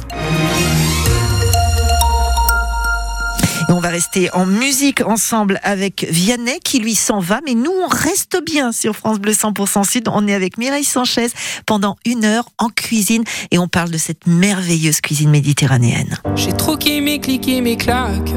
[3.93, 8.71] Rester en musique ensemble avec Vianney qui lui s'en va, mais nous on reste bien
[8.71, 10.09] sur France Bleu 100% Sud.
[10.11, 11.27] On est avec Mireille Sanchez
[11.67, 16.17] pendant une heure en cuisine et on parle de cette merveilleuse cuisine méditerranéenne.
[16.35, 18.33] J'ai troqué mes clics et mes claques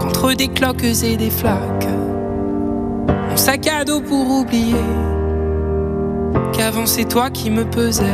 [0.00, 1.86] contre des cloques et des flaques.
[3.28, 4.74] Mon sac à dos pour oublier
[6.54, 8.04] qu'avant c'est toi qui me pesais.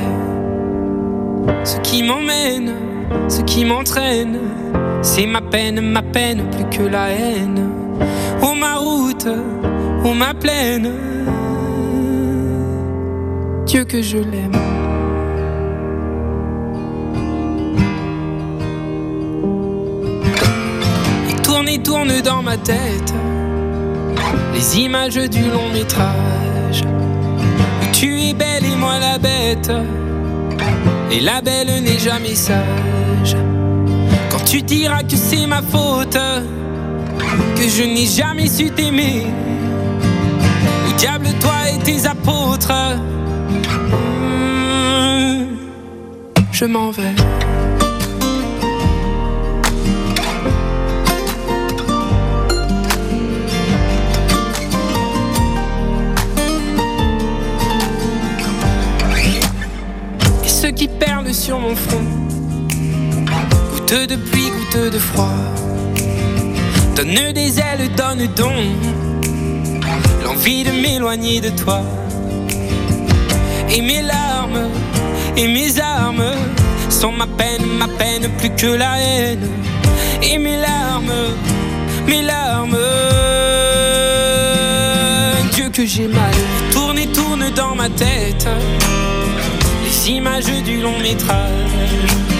[1.62, 2.74] Ce qui m'emmène,
[3.28, 4.38] ce qui m'entraîne,
[5.02, 7.68] c'est ma peine, ma peine plus que la haine.
[8.42, 9.28] Oh ma route,
[10.04, 10.90] oh ma plaine,
[13.66, 14.56] Dieu que je l'aime.
[21.30, 23.14] Et tourne et tourne dans ma tête
[24.54, 26.84] les images du long métrage.
[27.92, 29.70] Tu es belle et moi la bête.
[31.10, 33.36] Et la belle n'est jamais sage.
[34.46, 36.18] Tu diras que c'est ma faute,
[37.56, 39.26] que je n'ai jamais su t'aimer.
[40.98, 42.72] Diable, toi et tes apôtres.
[44.20, 45.44] Hmm,
[46.52, 47.14] Je m'en vais.
[60.44, 62.04] Et ceux qui perlent sur mon front,
[63.90, 65.34] goutte de pluie, goutte de froid,
[66.94, 68.54] donne des ailes, donne donc
[70.24, 71.82] l'envie de m'éloigner de toi.
[73.68, 74.68] Et mes larmes,
[75.36, 76.32] et mes armes
[76.88, 79.48] sont ma peine, ma peine plus que la haine.
[80.22, 81.12] Et mes larmes,
[82.06, 82.78] mes larmes,
[85.52, 86.34] Dieu que j'ai mal,
[86.72, 88.46] tourne et tourne dans ma tête
[89.84, 92.39] les images du long métrage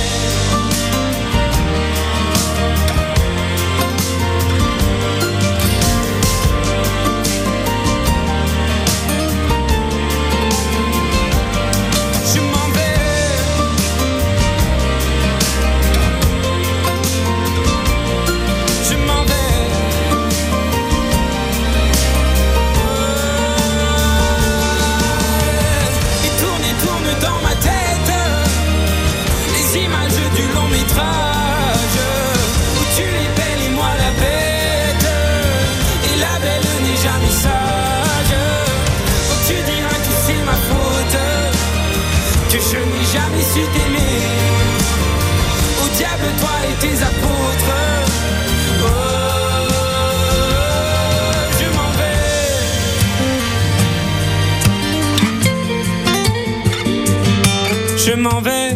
[58.05, 58.75] je m'en vais.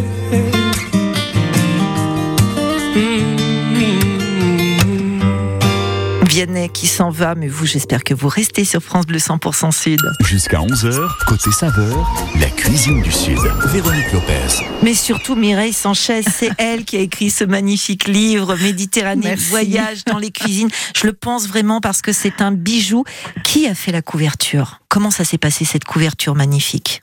[6.27, 10.01] Vianney qui s'en va, mais vous, j'espère que vous restez sur France Bleu 100% Sud.
[10.25, 13.39] Jusqu'à 11h, côté saveur, la cuisine du Sud.
[13.67, 14.63] Véronique Lopez.
[14.83, 19.49] Mais surtout, Mireille Sanchez, c'est elle qui a écrit ce magnifique livre, Méditerranée, Merci.
[19.49, 20.69] voyage dans les cuisines.
[20.95, 23.05] Je le pense vraiment parce que c'est un bijou.
[23.43, 24.81] Qui a fait la couverture?
[24.89, 27.01] Comment ça s'est passé cette couverture magnifique?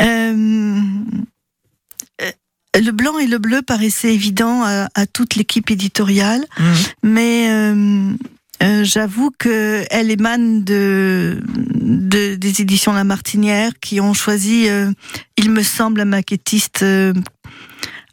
[0.00, 0.80] Euh, euh,
[2.74, 6.44] le blanc et le bleu paraissaient évidents à, à toute l'équipe éditoriale,
[7.02, 8.12] mais euh,
[8.62, 14.90] euh, j'avoue que elle émane de, de- des éditions La Martinière qui ont choisi, euh,
[15.36, 17.12] il me semble, un maquettiste euh,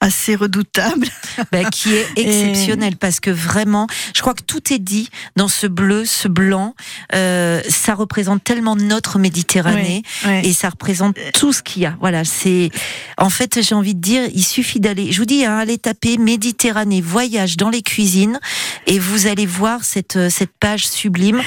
[0.01, 1.07] assez redoutable.
[1.51, 5.67] Bah, qui est exceptionnel parce que vraiment, je crois que tout est dit dans ce
[5.67, 6.75] bleu, ce blanc.
[7.15, 10.03] Euh, ça représente tellement notre Méditerranée
[10.43, 11.95] et ça représente tout ce qu'il y a.
[12.01, 12.69] Voilà, c'est
[13.17, 15.11] en fait, j'ai envie de dire, il suffit d'aller.
[15.11, 18.39] Je vous dis, hein, allez taper Méditerranée voyage dans les cuisines
[18.87, 21.41] et vous allez voir cette euh, cette page sublime.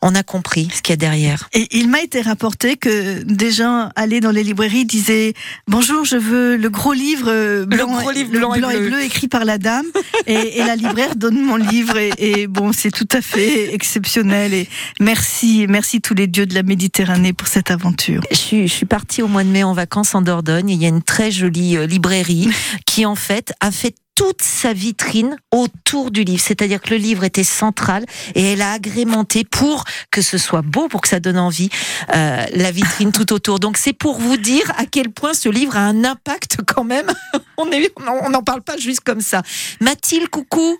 [0.00, 1.48] On a compris ce qu'il y a derrière.
[1.52, 5.34] Et il m'a été rapporté que des gens allaient dans les librairies disaient
[5.66, 9.02] bonjour, je veux le gros livre euh, blanc, gros livre le blanc et bleu.
[9.02, 9.86] écrit par la dame
[10.26, 14.54] et, et la libraire donne mon livre et, et bon c'est tout à fait exceptionnel
[14.54, 14.68] et
[15.00, 18.22] merci merci tous les dieux de la Méditerranée pour cette aventure.
[18.30, 20.82] Je suis, je suis partie au mois de mai en vacances en Dordogne et il
[20.82, 22.48] y a une très jolie euh, librairie
[22.86, 26.42] qui en fait a fait toute sa vitrine autour du livre.
[26.44, 28.04] C'est-à-dire que le livre était central
[28.34, 31.70] et elle a agrémenté pour que ce soit beau, pour que ça donne envie,
[32.16, 33.60] euh, la vitrine tout autour.
[33.60, 37.06] Donc c'est pour vous dire à quel point ce livre a un impact quand même.
[37.58, 39.42] On n'en parle pas juste comme ça.
[39.80, 40.78] Mathilde, coucou.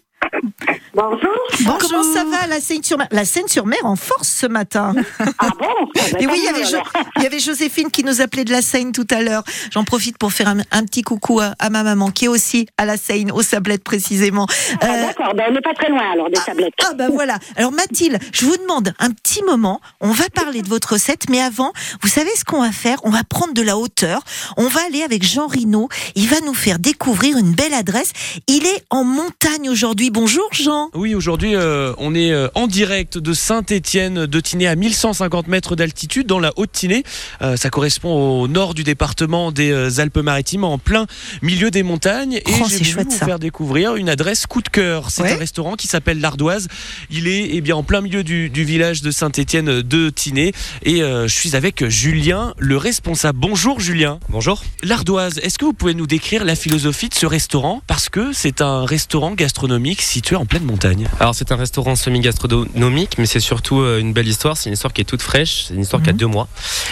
[0.94, 1.78] Bonjour.
[1.80, 4.94] Comment ça va la Seine-sur-Mer La Seine-sur-Mer en force ce matin?
[5.38, 5.66] Ah bon?
[5.96, 6.92] Ah ben, Et oui, il y, avait Jo- alors.
[7.16, 9.42] il y avait Joséphine qui nous appelait de la Seine tout à l'heure.
[9.72, 12.66] J'en profite pour faire un, un petit coucou à, à ma maman qui est aussi
[12.76, 14.46] à la Seine, aux Sablettes précisément.
[14.80, 16.74] Ah, Euh, D'accord, ben, on n'est pas très loin alors des tablettes.
[16.88, 17.38] ah bah voilà.
[17.56, 19.80] Alors Mathilde, je vous demande un petit moment.
[20.00, 22.98] On va parler de votre recette, mais avant, vous savez ce qu'on va faire?
[23.04, 24.22] On va prendre de la hauteur.
[24.56, 25.88] On va aller avec Jean Rino.
[26.14, 28.12] Il va nous faire découvrir une belle adresse.
[28.46, 30.07] Il est en montagne aujourd'hui.
[30.10, 30.88] Bonjour Jean.
[30.94, 35.76] Oui, aujourd'hui, euh, on est euh, en direct de Saint-Étienne de Tinée à 1150 mètres
[35.76, 37.04] d'altitude dans la Haute-Tinée.
[37.42, 41.06] Euh, ça correspond au nord du département des euh, Alpes-Maritimes, en plein
[41.42, 42.34] milieu des montagnes.
[42.34, 43.26] Et Oh, j'ai voulu vous ça.
[43.26, 45.10] faire découvrir une adresse coup de cœur.
[45.10, 45.32] C'est Ouais.
[45.32, 46.68] un restaurant qui s'appelle l'Ardoise.
[47.10, 50.52] Il est eh bien en plein milieu du, du village de Saint-Étienne de Tinée.
[50.84, 53.38] Et euh, je suis avec Julien, le responsable.
[53.40, 54.20] Bonjour Julien.
[54.30, 54.64] Bonjour.
[54.82, 57.82] L'Ardoise, est-ce que vous pouvez nous décrire la philosophie de ce restaurant?
[57.86, 61.08] Parce que c'est un restaurant gastronomique situé en pleine montagne.
[61.20, 64.56] Alors c'est un restaurant semi-gastronomique, mais c'est surtout euh, une belle histoire.
[64.56, 65.64] C'est une histoire qui est toute fraîche.
[65.68, 66.18] C'est une histoire qui a Mhm.
[66.18, 66.48] deux mois.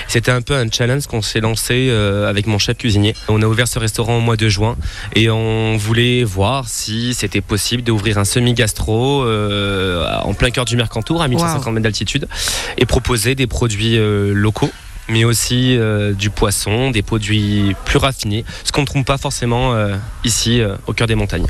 [0.09, 3.15] C'était un peu un challenge qu'on s'est lancé euh, avec mon chef cuisinier.
[3.29, 4.77] On a ouvert ce restaurant au mois de juin
[5.15, 10.77] et on voulait voir si c'était possible d'ouvrir un semi-gastro euh, en plein cœur du
[10.77, 12.29] Mercantour à 1550 mètres d'altitude
[12.79, 14.71] et proposer des produits locaux.
[15.09, 19.73] Mais aussi euh, du poisson, des produits plus raffinés, ce qu'on ne trouve pas forcément
[19.73, 21.47] euh, ici euh, au cœur des montagnes.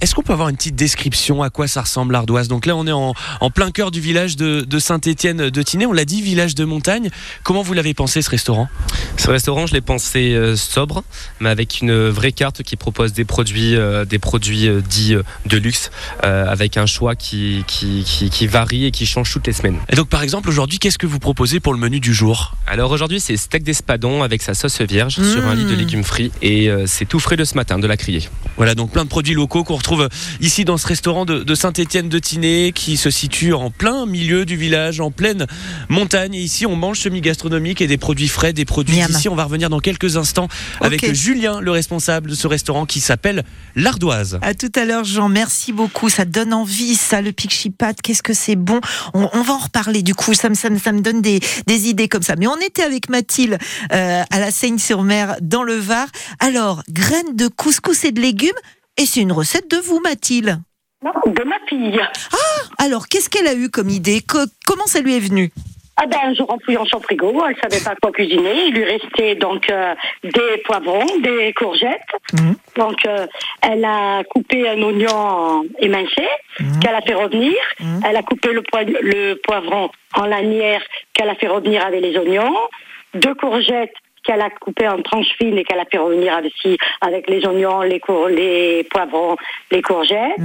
[0.00, 2.48] Est-ce qu'on peut avoir une petite description à quoi ça ressemble l'Ardoise?
[2.48, 5.86] Donc là, on est en, en plein cœur du village de, de Saint-Étienne de Tinée.
[5.86, 7.10] On l'a dit, village de montagne.
[7.44, 8.68] Comment vous l'avez pensé ce restaurant?
[9.16, 11.04] Ce restaurant, je l'ai pensé sobre,
[11.38, 13.76] mais avec une vraie carte qui propose des produits,
[14.08, 15.90] des produits dits de luxe,
[16.22, 19.78] avec un choix qui, qui, qui, qui varie et qui change toutes les semaines.
[19.88, 22.56] Et donc, par exemple, aujourd'hui, qu'est-ce que vous proposez pour le menu du jour?
[22.66, 25.78] Alors aujourd'hui, c'est steak d'espadon avec sa sauce vierge sur un lit de Mmh.
[25.78, 28.28] légumes frits et euh, c'est tout frais de ce matin, de la criée.
[28.56, 30.08] Voilà, donc plein de produits locaux qu'on retrouve
[30.40, 34.44] ici dans ce restaurant de, de Saint-Étienne de Tinée qui se situe en plein milieu
[34.44, 35.46] du village, en pleine
[35.88, 36.34] montagne.
[36.34, 39.10] Et ici, on mange semi-gastronomique et des produits frais, des produits Miam.
[39.10, 39.28] d'ici.
[39.28, 40.48] On va revenir dans quelques instants
[40.80, 41.04] avec.
[41.14, 43.44] Julien, le responsable de ce restaurant qui s'appelle
[43.76, 44.38] l'Ardoise.
[44.42, 45.28] À tout à l'heure, Jean.
[45.28, 46.08] Merci beaucoup.
[46.08, 47.94] Ça donne envie, ça, le pixipat.
[48.02, 48.80] Qu'est-ce que c'est bon?
[49.14, 50.34] On, on va en reparler, du coup.
[50.34, 52.34] Ça me, ça me, ça me donne des, des idées comme ça.
[52.36, 53.58] Mais on avec Mathilde
[53.92, 56.06] euh, à la Seine-sur-Mer, dans le Var.
[56.40, 58.50] Alors, graines de couscous et de légumes.
[58.96, 60.60] Et c'est une recette de vous, Mathilde?
[61.04, 62.00] Non, de ma fille.
[62.78, 64.20] Alors, qu'est-ce qu'elle a eu comme idée?
[64.20, 65.52] Co- Comment ça lui est venu?
[66.00, 68.66] Ah ben, un jour en fouillant son frigo, elle savait pas quoi cuisiner.
[68.68, 72.00] Il lui restait donc euh, des poivrons, des courgettes.
[72.34, 72.54] Mhm.
[72.76, 73.26] Donc, euh,
[73.62, 76.26] elle a coupé un oignon émincé
[76.60, 76.80] Mhm.
[76.80, 77.54] qu'elle a fait revenir.
[77.80, 78.00] Mhm.
[78.08, 80.82] Elle a coupé le, poi- le poivron en lanière
[81.14, 82.54] qu'elle a fait revenir avec les oignons.
[83.14, 83.94] Deux courgettes
[84.24, 87.80] qu'elle a coupées en tranches fines et qu'elle a fait revenir aussi avec les oignons,
[87.80, 87.98] les,
[88.90, 89.36] poivrons,
[89.70, 90.36] les courgettes.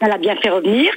[0.00, 0.92] Elle a bien fait revenir.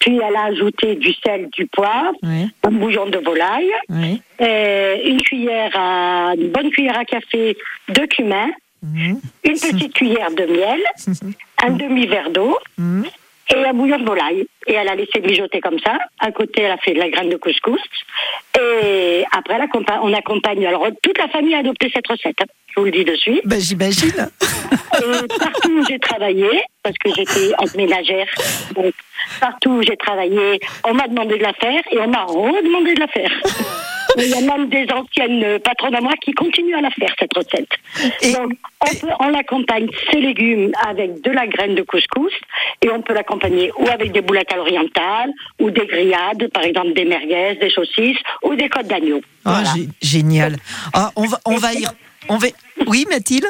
[0.00, 4.22] Puis elle a ajouté du sel, du poivre, Oui, un bouillon de volaille, oui.
[4.40, 7.56] euh, une cuillère à, une bonne cuillère à café
[7.88, 8.48] de cumin,
[8.82, 9.20] Mhm.
[9.44, 10.80] une petite cuillère de miel,
[11.66, 13.04] un demi-verre d'eau Mhm.
[13.52, 14.46] et un bouillon de volaille.
[14.68, 15.98] Et elle a laissé mijoter comme ça.
[16.20, 17.80] À côté, elle a fait de la graine de couscous.
[18.60, 19.56] Et après,
[20.02, 20.64] on accompagne.
[20.66, 22.36] Alors, toute la famille a adopté cette recette.
[22.42, 22.44] hein.
[22.74, 23.40] Je vous le dis de suite.
[23.46, 24.28] Ben, J'imagine.
[25.40, 26.48] Partout où j'ai travaillé,
[26.82, 28.26] parce que j'étais en ménagère,
[28.74, 28.92] donc
[29.40, 33.00] partout où j'ai travaillé, on m'a demandé de la faire et on m'a redemandé de
[33.00, 33.30] la faire.
[34.18, 37.14] Et Il y a même des anciennes patronnes à moi qui continuent à la faire,
[37.20, 37.68] cette recette.
[38.32, 42.32] Donc, on, peut- on l'accompagne, ces légumes, avec de la graine de couscous,
[42.82, 46.94] et on peut l'accompagner ou avec des boulettes à l'orientale, ou des grillades, par exemple
[46.94, 49.20] des merguez, des saucisses, ou des côtes d'agneau.
[49.44, 50.56] Ah, gé- génial.
[50.94, 51.84] Ah, on va, on va y,
[52.30, 52.48] on va.
[52.86, 53.46] Oui, Mathilde?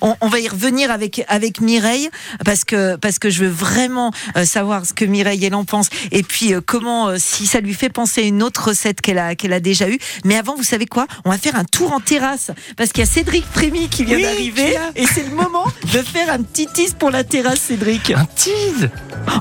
[0.00, 2.08] On, on va y revenir avec avec Mireille
[2.44, 5.88] parce que parce que je veux vraiment euh, savoir ce que Mireille elle en pense
[6.10, 9.18] et puis euh, comment euh, si ça lui fait penser à une autre recette qu'elle
[9.18, 9.98] a qu'elle a déjà eue.
[10.24, 11.06] Mais avant, vous savez quoi?
[11.24, 14.16] On va faire un tour en terrasse parce qu'il y a Cédric Frémy qui vient
[14.16, 18.10] Oui, d'arriver et c'est le moment de faire un petit tease pour la terrasse, Cédric.
[18.12, 18.90] Un tease?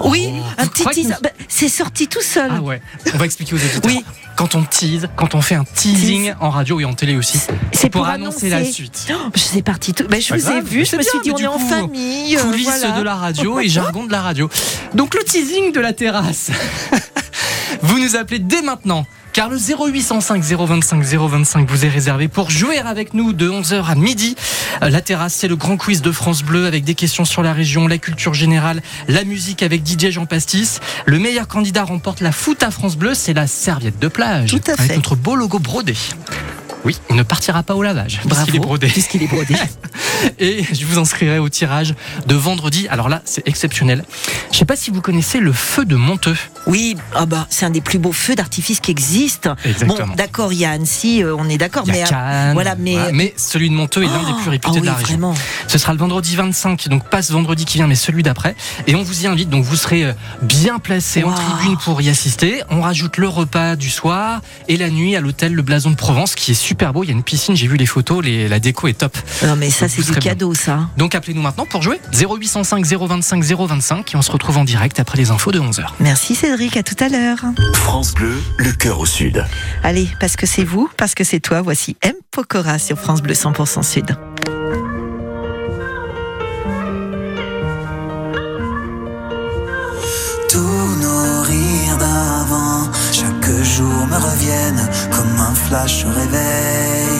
[0.06, 1.08] Oui, un petit tease.
[1.10, 2.50] nous- Bah, c'est sorti tout seul.
[2.54, 2.82] Ah ouais,
[3.14, 4.02] on va expliquer aux auditeurs.
[4.38, 7.40] Quand on tease, quand on fait un teasing en radio et en télé aussi,
[7.74, 9.08] c'est pour, annoncer, la suite.
[9.12, 10.06] Oh, je sais parti tout.
[10.10, 11.60] Bah, je Pas vous ai grave, vu, mais je me suis dit on est en
[11.60, 12.36] famille.
[12.38, 12.98] euh, Coulisses voilà.
[12.98, 14.50] de la radio et jargon de la radio.
[14.94, 16.50] Donc le teasing de la terrasse.
[17.82, 19.06] vous nous appelez dès maintenant.
[19.34, 23.96] Car le 0805 025 025 vous est réservé pour jouer avec nous de 11h à
[23.96, 24.36] midi.
[24.84, 27.54] Euh, La terrasse, c'est le grand quiz de France Bleu avec des questions sur la
[27.54, 30.82] région, la culture générale, la musique avec DJ Jean Pastis.
[31.06, 34.50] Le meilleur candidat remporte la foot à France Bleu, c'est la serviette de plage.
[34.50, 34.96] Tout à Avec fait.
[34.98, 35.96] notre beau logo brodé.
[36.84, 38.22] Oui, il ne partira pas au lavage.
[38.26, 38.88] Bravo, puisqu'il est brodé.
[38.88, 39.56] puisqu'il est brodé.
[40.40, 41.96] Et je vous inscrirai au tirage
[42.28, 42.88] de vendredi.
[42.90, 44.04] Alors là, c'est exceptionnel.
[44.52, 46.38] Je sais pas si vous connaissez le feu de Monteux.
[46.68, 49.56] Oui, ah bah, c'est un des plus beaux feux d'artifice qui existent.
[49.66, 50.08] Exactement.
[50.08, 52.94] Bon, d'accord, il y a Annecy, euh, on est d'accord, mais euh, Cannes, voilà, mais
[52.94, 53.12] voilà.
[53.12, 55.18] mais celui de Monteux est l'un des plus réputés ah de la région.
[55.18, 55.34] vraiment.
[55.68, 58.56] Ce sera le vendredi 25, donc pas ce vendredi qui vient, mais celui d'après.
[58.88, 62.10] Et on vous y invite, donc vous serez euh, bien placé en tribune pour y
[62.10, 62.62] assister.
[62.70, 66.36] On rajoute le repas du soir et la nuit à l'hôtel Le Blason de Provence,
[66.36, 67.04] qui est super beau.
[67.04, 69.18] Il y a une piscine, j'ai vu les photos, les- la déco est top.
[69.46, 70.90] non, mais ça c'est du cadeau, ça.
[70.98, 75.18] Donc appelez-nous maintenant pour jouer 0805 025 025 et on se retrouve en direct après
[75.18, 75.94] les infos de 11h.
[76.00, 77.40] Merci Cédric, à tout à l'heure.
[77.74, 79.46] France Bleu, le cœur au sud.
[79.84, 82.14] Allez, parce que c'est vous, parce que c'est toi, voici M.
[82.32, 84.16] Pokora sur France Bleu 100% Sud.
[94.12, 97.18] Me reviennent comme un flash au réveil.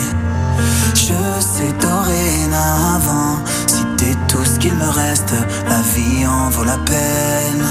[0.94, 3.36] Je sais dorénavant,
[3.66, 5.34] si t'es tout ce qu'il me reste,
[5.68, 7.64] la vie en vaut la peine.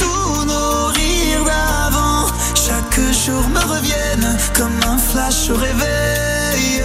[0.00, 6.82] Tous nos rires d'avant, chaque jour me reviennent comme un flash au réveil.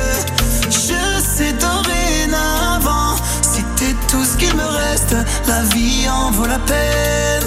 [0.70, 1.02] Je
[1.36, 5.16] sais dorénavant, si t'es tout ce qu'il me reste,
[5.48, 7.45] la vie en vaut la peine.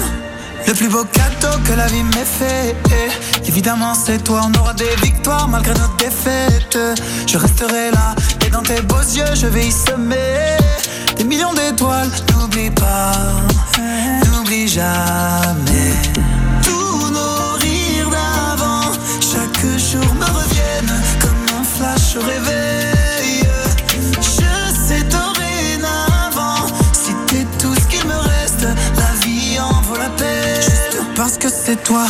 [0.69, 2.75] Le plus beau cadeau que la vie m'ait fait,
[3.43, 4.41] évidemment c'est toi.
[4.45, 6.77] On aura des victoires malgré nos défaites.
[7.25, 8.13] Je resterai là
[8.45, 10.57] et dans tes beaux yeux je vais y semer
[11.17, 12.11] des millions d'étoiles.
[12.35, 13.13] N'oublie pas,
[14.31, 15.95] n'oublie jamais.
[16.61, 22.48] Tous nos rires d'avant, chaque jour me reviennent comme un flash au réveil.
[31.69, 32.05] C'est toi.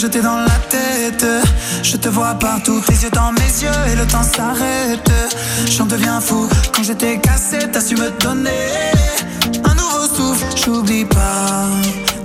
[0.00, 1.26] J'étais dans la tête.
[1.82, 5.10] Je te vois partout, tes yeux dans mes yeux et le temps s'arrête.
[5.66, 8.68] J'en deviens fou quand j'étais cassé, t'as su me donner
[9.64, 10.46] un nouveau souffle.
[10.56, 11.66] J'oublie pas,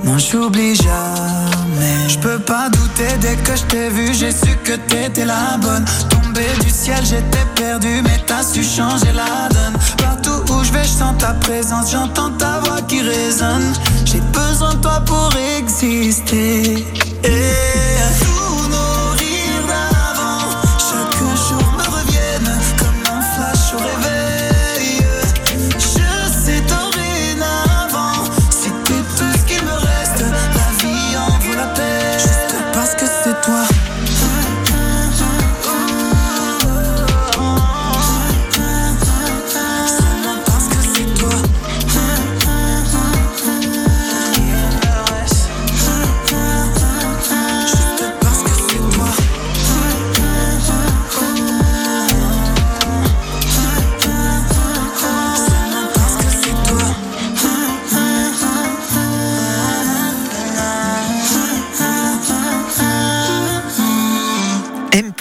[0.04, 2.10] non j'oublie jamais.
[2.10, 5.86] Je peux pas douter dès que je t'ai vu, j'ai su que t'étais la bonne.
[6.10, 9.78] Tombé du ciel, j'étais perdu, mais t'as su changer la donne.
[9.98, 13.74] Partout où je vais, je sens ta présence, j'entends ta voix qui résonne.
[14.06, 16.86] J'ai besoin de toi pour exister.
[17.24, 18.03] Et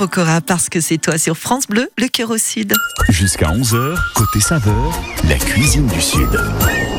[0.02, 2.74] Pokora parce que c'est toi sur France Bleu, le cœur au sud.
[3.08, 4.90] Jusqu'à 11h, côté saveur,
[5.28, 6.28] la cuisine du Sud.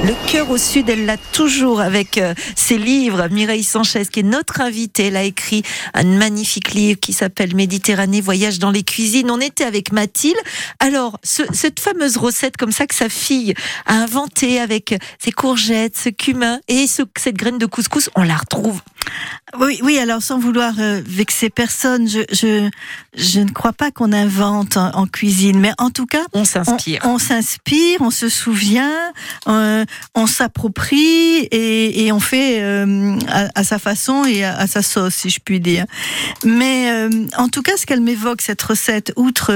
[0.05, 3.27] Le cœur au sud, elle l'a toujours avec euh, ses livres.
[3.29, 8.21] Mireille Sanchez, qui est notre invitée, elle a écrit un magnifique livre qui s'appelle Méditerranée,
[8.21, 9.29] voyage dans les cuisines.
[9.31, 10.37] On était avec Mathilde.
[10.79, 13.53] Alors, ce- cette fameuse recette comme ça que sa fille
[13.85, 18.35] a inventée avec ses courgettes, ce cumin et ce- cette graine de couscous, on la
[18.37, 18.79] retrouve.
[19.59, 22.69] Oui, oui, alors sans vouloir euh, vexer personne, je, je,
[23.15, 27.01] je ne crois pas qu'on invente en, en cuisine, mais en tout cas, on s'inspire.
[27.03, 28.91] On, on s'inspire, on se souvient,
[29.47, 29.85] euh,
[30.15, 34.81] on s'approprie et, et on fait euh, à, à sa façon et à, à sa
[34.81, 35.85] sauce, si je puis dire.
[36.43, 39.51] Mais en tout cas, ce qu'elle m'évoque, cette recette, outre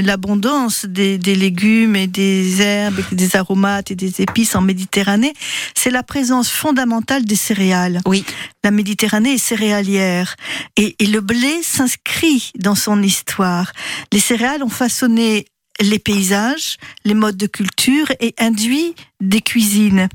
[0.00, 5.34] l'abondance des, des légumes et des herbes, et des aromates et des épices en Méditerranée,
[5.74, 8.00] c'est la présence fondamentale des céréales.
[8.06, 8.24] Oui.
[8.64, 10.36] La Méditerranée est céréalière
[10.76, 13.72] et, et le blé s'inscrit dans son histoire.
[14.12, 15.46] Les céréales ont façonné
[15.80, 20.08] les paysages, les modes de culture et induit des cuisines.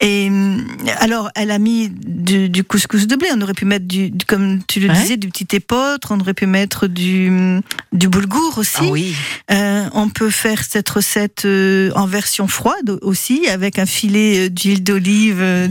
[0.00, 0.66] Et hum,
[0.98, 3.28] alors, elle a mis du, du couscous de blé.
[3.34, 4.94] On aurait pu mettre du, du- comme tu le Ouais.
[5.00, 6.08] disais, du petit épeautre.
[6.10, 7.60] On aurait pu mettre du
[7.92, 8.76] du boulgour aussi.
[8.80, 9.14] Ah oui.
[9.50, 14.50] Euh, on peut faire cette recette euh, en version froide aussi, avec un filet euh,
[14.50, 15.70] d'huile d'olive,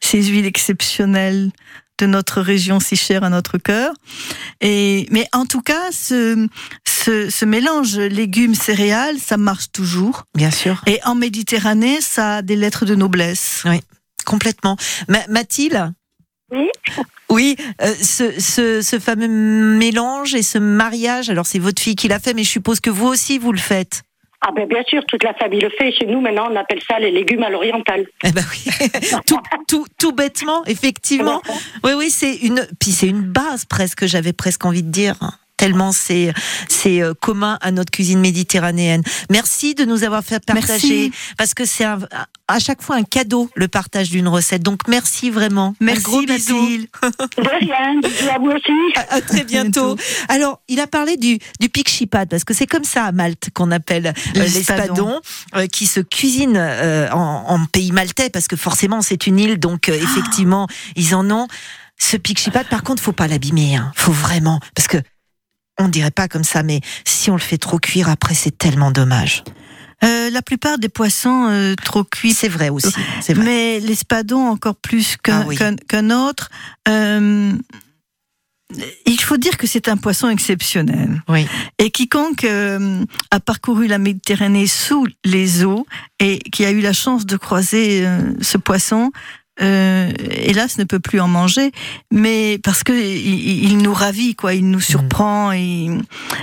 [0.00, 1.50] ces huiles exceptionnelles
[1.98, 3.92] de notre région si chère à notre cœur.
[4.60, 6.46] Et mais en tout cas, ce,
[6.86, 10.24] ce, ce mélange légumes-céréales, ça marche toujours.
[10.34, 10.82] Bien sûr.
[10.86, 13.62] Et en Méditerranée, ça a des lettres de noblesse.
[13.64, 13.80] Oui,
[14.24, 14.76] complètement.
[15.08, 15.92] Ma- Mathilde
[16.52, 16.66] Oui.
[17.30, 22.06] Oui, euh, ce, ce, ce fameux mélange et ce mariage, alors c'est votre fille qui
[22.06, 24.02] l'a fait, mais je suppose que vous aussi vous le faites.
[24.46, 25.90] Ah ben bien sûr, toute la famille le fait.
[25.92, 28.06] Chez nous, maintenant, on appelle ça les légumes à l'oriental.
[28.22, 28.88] Eh ben oui,
[29.26, 31.40] tout, tout, tout bêtement, effectivement.
[31.82, 35.16] Oui, oui, c'est une, puis c'est une base presque, j'avais presque envie de dire.
[35.56, 36.32] Tellement c'est
[36.68, 39.02] c'est euh, commun à notre cuisine méditerranéenne.
[39.30, 41.12] Merci de nous avoir fait partager Merci.
[41.38, 44.62] parce que c'est à chaque fois un cadeau le partage d'une recette.
[44.62, 45.74] Donc merci vraiment.
[45.80, 46.22] Merci, un gros.
[46.22, 46.86] Mathilde.
[47.02, 48.72] De rien, bisous à vous aussi.
[48.96, 49.96] À, à très bientôt.
[50.28, 53.70] Alors, il a parlé du, du pikchipad, parce que c'est comme ça à Malte qu'on
[53.70, 55.20] appelle euh, Les l'espadon,
[55.56, 59.58] euh, qui se cuisine euh, en, en pays maltais, parce que forcément c'est une île,
[59.58, 61.48] donc euh, effectivement ils en ont.
[61.98, 63.92] Ce pikchipad, par contre, faut pas l'abîmer, hein.
[63.94, 64.98] faut vraiment, parce que
[65.78, 68.90] on dirait pas comme ça, mais si on le fait trop cuire après, c'est tellement
[68.90, 69.42] dommage.
[70.02, 72.34] Euh, la plupart des poissons euh, trop cuits.
[72.34, 73.44] C'est vrai aussi, c'est vrai.
[73.44, 75.56] Mais l'espadon encore plus qu'un Ah oui.
[75.88, 76.50] qu'un autre.
[76.88, 77.52] euh,
[79.06, 81.22] il faut dire que c'est un poisson exceptionnel.
[81.28, 81.46] Oui.
[81.78, 85.86] Et quiconque euh, a parcouru la Méditerranée sous les eaux
[86.18, 89.12] et qui a eu la chance de croiser euh, ce poisson,
[89.60, 91.70] euh, hélas, ne peut plus en manger,
[92.10, 94.54] mais parce que il, il nous ravit, quoi.
[94.54, 95.52] Il nous surprend.
[95.52, 95.88] Et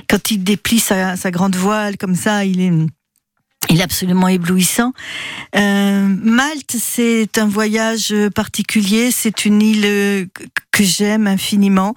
[0.09, 2.71] quand il déplie sa, sa grande voile comme ça, il est
[3.69, 4.91] il est absolument éblouissant.
[5.55, 9.11] Euh, Malte, c'est un voyage particulier.
[9.11, 11.93] C'est une île que- que j'aime infiniment.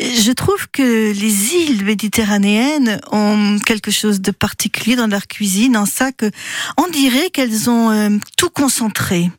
[0.00, 5.86] Je trouve que les îles méditerranéennes ont quelque chose de particulier dans leur cuisine, en
[5.86, 6.30] ça que
[6.78, 9.30] on dirait qu'elles ont euh, tout concentré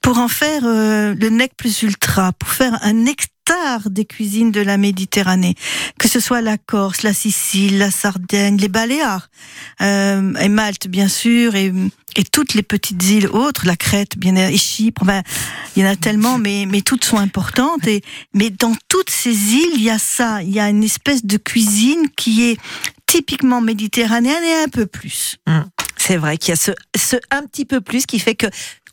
[0.00, 3.30] pour en faire euh, le nec plus ultra, pour faire un nectar
[3.86, 5.54] des cuisines de la Méditerranée,
[5.98, 9.28] que ce soit la Corse, la Sicile, la Sardaigne, les Baléares,
[9.80, 11.72] euh, et Malte bien sûr, et,
[12.16, 15.22] et toutes les petites îles autres, la Crète, bien et Chypre, enfin,
[15.74, 17.86] il y en a tellement, mais, mais toutes sont importantes.
[17.86, 18.02] Et,
[18.34, 21.36] mais dans toutes ces îles, il y a ça, il y a une espèce de
[21.36, 22.58] cuisine qui est
[23.06, 25.38] typiquement méditerranéenne et un peu plus.
[25.46, 28.46] Hum, C'est vrai qu'il y a ce, ce un petit peu plus qui fait que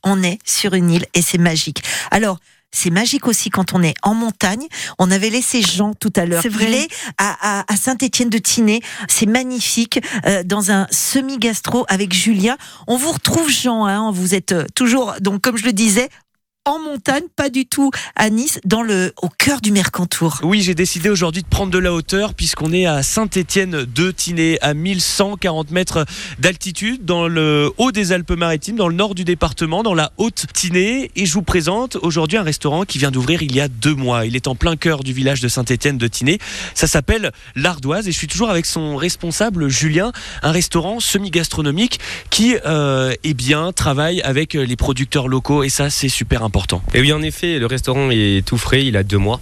[0.08, 1.84] on est sur une île et c'est magique.
[2.12, 2.40] Alors.
[2.70, 4.68] C'est magique aussi quand on est en montagne.
[5.00, 6.44] On avait laissé Jean tout à l'heure.
[6.44, 6.66] C'est vrai.
[6.68, 6.88] Il est
[7.18, 8.82] à, à, à Saint-Étienne-de-Tinée.
[9.08, 12.58] C'est magnifique euh, dans un semi-gastro avec Julien.
[12.86, 13.86] On vous retrouve Jean.
[13.86, 16.10] Hein, vous êtes euh, toujours donc comme je le disais
[16.68, 20.40] en montagne, pas du tout à Nice, dans le au cœur du Mercantour.
[20.44, 24.58] Oui, j'ai décidé aujourd'hui de prendre de la hauteur puisqu'on est à Saint-Étienne de Tinée,
[24.62, 26.06] à 1140 mètres
[26.40, 31.10] d'altitude, dans le haut des Alpes-Maritimes, dans le nord du département, dans la haute Tinée.
[31.16, 34.26] Et je vous présente aujourd'hui un restaurant qui vient d'ouvrir il y a deux mois.
[34.26, 36.38] Il est en plein cœur du village de Saint-Étienne de Tinée.
[36.76, 40.12] Ça s'appelle l'Ardoise et je suis toujours avec son responsable Julien,
[40.44, 46.10] un restaurant semi-gastronomique qui, euh, eh bien, travaille avec les producteurs locaux et ça, c'est
[46.10, 46.57] super important.
[46.94, 49.40] Et oui, en effet, le restaurant est tout frais, il a deux mois.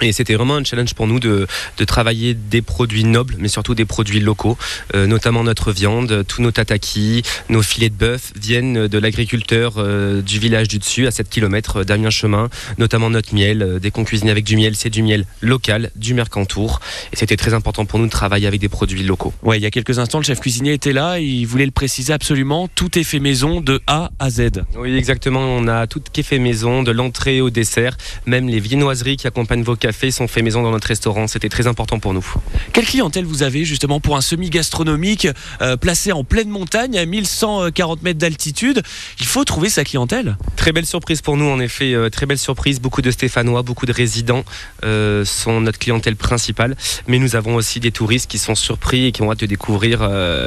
[0.00, 1.46] Et c'était vraiment un challenge pour nous de,
[1.76, 4.56] de, travailler des produits nobles, mais surtout des produits locaux,
[4.94, 10.22] euh, notamment notre viande, tous nos tataki, nos filets de bœuf viennent de l'agriculteur euh,
[10.22, 13.62] du village du dessus, à 7 km d'Amiens Chemin, notamment notre miel.
[13.62, 16.80] Euh, dès qu'on cuisine avec du miel, c'est du miel local, du Mercantour.
[17.12, 19.32] Et c'était très important pour nous de travailler avec des produits locaux.
[19.42, 22.12] Ouais, il y a quelques instants, le chef cuisinier était là, il voulait le préciser
[22.12, 24.62] absolument, tout est fait maison de A à Z.
[24.76, 27.96] Oui, exactement, on a tout qui est fait maison, de l'entrée au dessert,
[28.26, 31.26] même les viennoiseries qui accompagnent vos cafés sont fait maison dans notre restaurant.
[31.26, 32.26] C'était très important pour nous.
[32.74, 35.26] Quelle clientèle vous avez justement pour un semi-gastronomique
[35.62, 38.82] euh, placé en pleine montagne à 1140 mètres d'altitude?
[39.18, 40.36] Il faut trouver sa clientèle.
[40.56, 42.80] Très belle surprise pour nous en effet, euh, très belle surprise.
[42.80, 44.44] Beaucoup de Stéphanois, beaucoup de résidents
[44.84, 46.76] euh, sont notre clientèle principale.
[47.06, 50.00] Mais nous avons aussi des touristes qui sont surpris et qui ont hâte de découvrir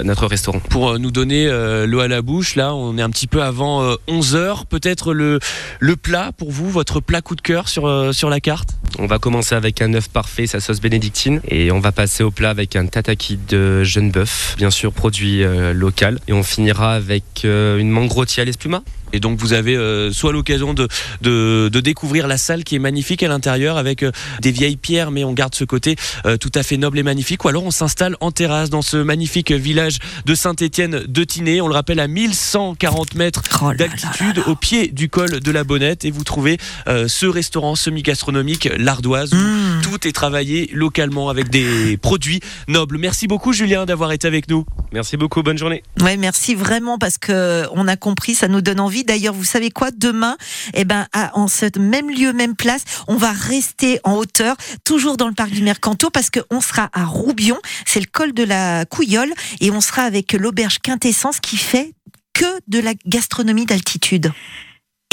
[0.03, 0.59] notre restaurant.
[0.59, 1.47] Pour nous donner
[1.87, 4.65] l'eau à la bouche, là on est un petit peu avant 11 heures.
[4.67, 5.39] Peut-être le,
[5.79, 8.69] le plat pour vous, votre plat coup de cœur sur, sur la carte?
[8.99, 12.31] On va commencer avec un œuf parfait, sa sauce bénédictine, et on va passer au
[12.31, 16.93] plat avec un tataki de jeune bœuf, bien sûr produit euh, local, et on finira
[16.93, 18.83] avec euh, une mangrotti à l'espuma.
[19.13, 20.87] Et donc vous avez euh, soit l'occasion de,
[21.21, 25.23] de, découvrir la salle qui est magnifique à l'intérieur avec euh, des vieilles pierres, mais
[25.23, 25.95] on garde ce côté
[26.25, 27.43] euh, tout à fait noble et magnifique.
[27.43, 31.61] Ou alors on s'installe en terrasse dans ce magnifique village de Saint-Étienne de Tinée.
[31.61, 36.05] On le rappelle à 1140 mètres oh d'altitude au pied du col de la Bonnette.
[36.05, 36.57] Et vous trouvez
[36.87, 39.81] ce restaurant semi-gastronomique, l'ardoise, où mmh.
[39.81, 42.97] tout est travaillé localement avec des produits nobles.
[42.97, 44.65] Merci beaucoup Julien d'avoir été avec nous.
[44.93, 45.83] Merci beaucoup, bonne journée.
[46.01, 49.71] Ouais, merci vraiment parce que on a compris, ça nous donne envie D'ailleurs, vous savez
[49.71, 49.91] quoi?
[49.91, 50.37] Demain,
[50.73, 55.27] eh ben, en ce même lieu, même place, on va rester en hauteur, toujours dans
[55.27, 59.33] le parc du Mercantour, parce qu'on sera à Roubion, c'est le col de la Couillole,
[59.59, 61.93] et on sera avec l'auberge Quintessence qui fait
[62.33, 64.31] que de la gastronomie d'altitude.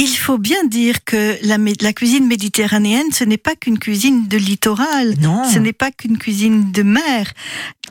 [0.00, 4.36] Il faut bien dire que la, la cuisine méditerranéenne, ce n'est pas qu'une cuisine de
[4.36, 5.16] littoral.
[5.20, 5.42] Non.
[5.52, 7.32] Ce n'est pas qu'une cuisine de mer.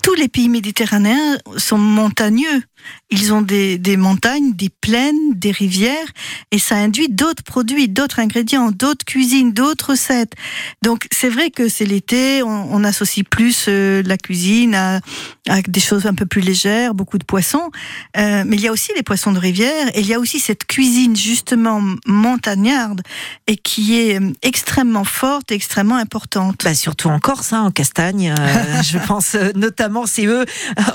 [0.03, 2.63] Tous les pays méditerranéens sont montagneux.
[3.09, 6.07] Ils ont des, des, montagnes, des plaines, des rivières,
[6.51, 10.33] et ça induit d'autres produits, d'autres ingrédients, d'autres cuisines, d'autres recettes.
[10.81, 14.99] Donc c'est vrai que c'est l'été, on, on, associe plus euh, la cuisine à,
[15.47, 17.71] à, des choses un peu plus légères, beaucoup de poissons,
[18.17, 20.39] euh, mais il y a aussi les poissons de rivière, et il y a aussi
[20.39, 23.01] cette cuisine justement montagnarde,
[23.47, 26.61] et qui est euh, extrêmement forte, extrêmement importante.
[26.63, 30.45] Bah surtout en Corse, hein, en Castagne, euh, je pense notamment, c'est eux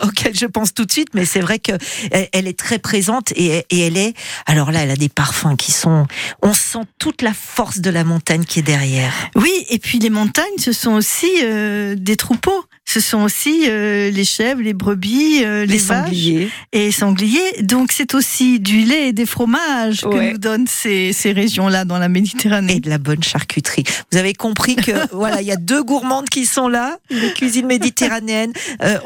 [0.03, 1.72] auxquels je pense tout de suite, mais c'est vrai que
[2.11, 4.15] elle est très présente et, elle est.
[4.47, 6.07] Alors là, elle a des parfums qui sont.
[6.43, 9.13] On sent toute la force de la montagne qui est derrière.
[9.37, 12.65] Oui, et puis les montagnes, ce sont aussi euh, des troupeaux.
[12.93, 17.63] Ce sont aussi euh, les chèvres, les brebis, euh, les, sangliers et sangliers.
[17.63, 21.97] Donc c'est aussi du lait et des fromages que nous donnent ces, ces régions-là dans
[21.99, 22.75] la Méditerranée.
[22.75, 23.85] Et de la bonne charcuterie.
[24.11, 27.67] Vous avez compris que voilà, il y a deux gourmandes qui sont là, les cuisines
[27.67, 28.53] méditerranéennes.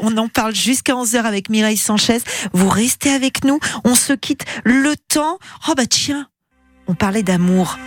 [0.01, 2.19] on en parle jusqu'à 11h avec Mireille Sanchez.
[2.51, 3.57] Vous restez avec nous.
[3.85, 5.39] On se quitte le temps.
[5.69, 6.27] Oh bah tiens,
[6.87, 7.77] on parlait d'amour.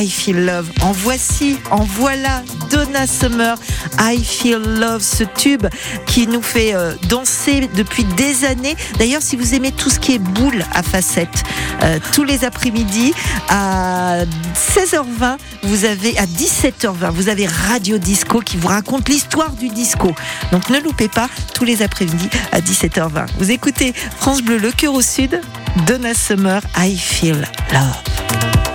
[0.00, 0.70] I Feel Love.
[0.80, 3.56] En voici, en voilà Donna Summer.
[4.00, 5.66] I Feel Love, ce tube
[6.06, 8.76] qui nous fait euh, danser depuis des années.
[8.98, 11.42] D'ailleurs, si vous aimez tout ce qui est boule à facettes,
[11.82, 13.12] euh, tous les après-midi
[13.50, 14.20] à
[14.54, 20.14] 16h20, vous avez à 17h20, vous avez Radio Disco qui vous raconte l'histoire du disco.
[20.50, 23.26] Donc ne loupez pas tous les après-midi à 17h20.
[23.38, 25.40] Vous écoutez France Bleu, le cœur au sud.
[25.86, 28.69] Donna Summer, I Feel Love.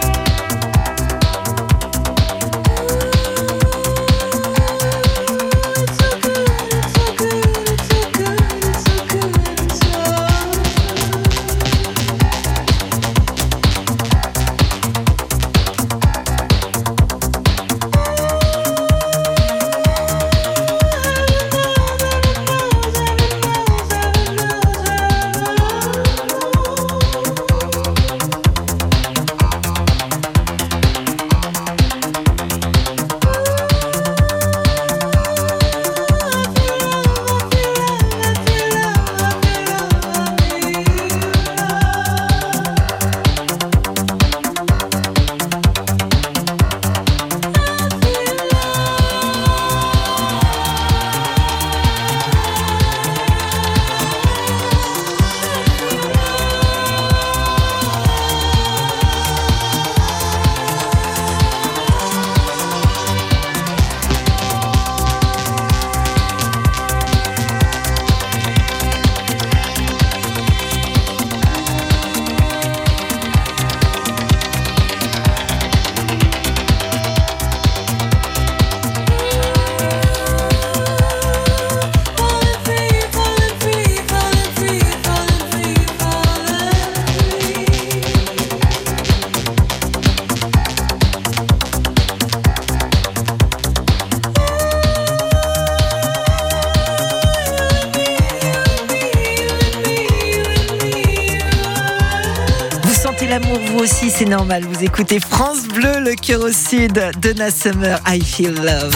[104.85, 108.95] Écoutez France Bleu, le cœur au sud de Summer, I Feel Love.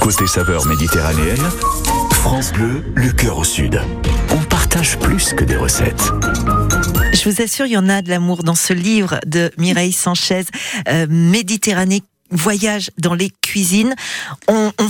[0.00, 1.50] Côté saveur méditerranéenne,
[2.12, 3.80] France Bleu, le cœur au sud.
[4.30, 6.12] On partage plus que des recettes.
[7.12, 10.44] Je vous assure, il y en a de l'amour dans ce livre de Mireille Sanchez,
[10.88, 13.94] euh, Méditerranée voyage dans les cuisines.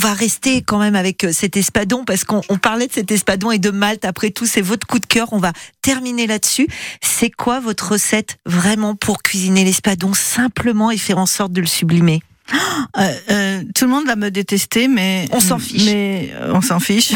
[0.03, 3.11] On, va rester quand même avec euh, cet espadon parce qu'on on parlait de cet
[3.11, 4.05] espadon et de Malte.
[4.07, 5.28] Après tout, c'est votre coup de cœur.
[5.32, 6.66] On va terminer là-dessus.
[7.03, 11.66] C'est quoi votre recette vraiment pour cuisiner l'espadon simplement et faire en sorte de le
[11.66, 12.22] sublimer?
[12.98, 15.84] Euh, euh, tout le monde va me détester, mais on s'en fiche.
[15.84, 17.12] Mais euh, on s'en fiche.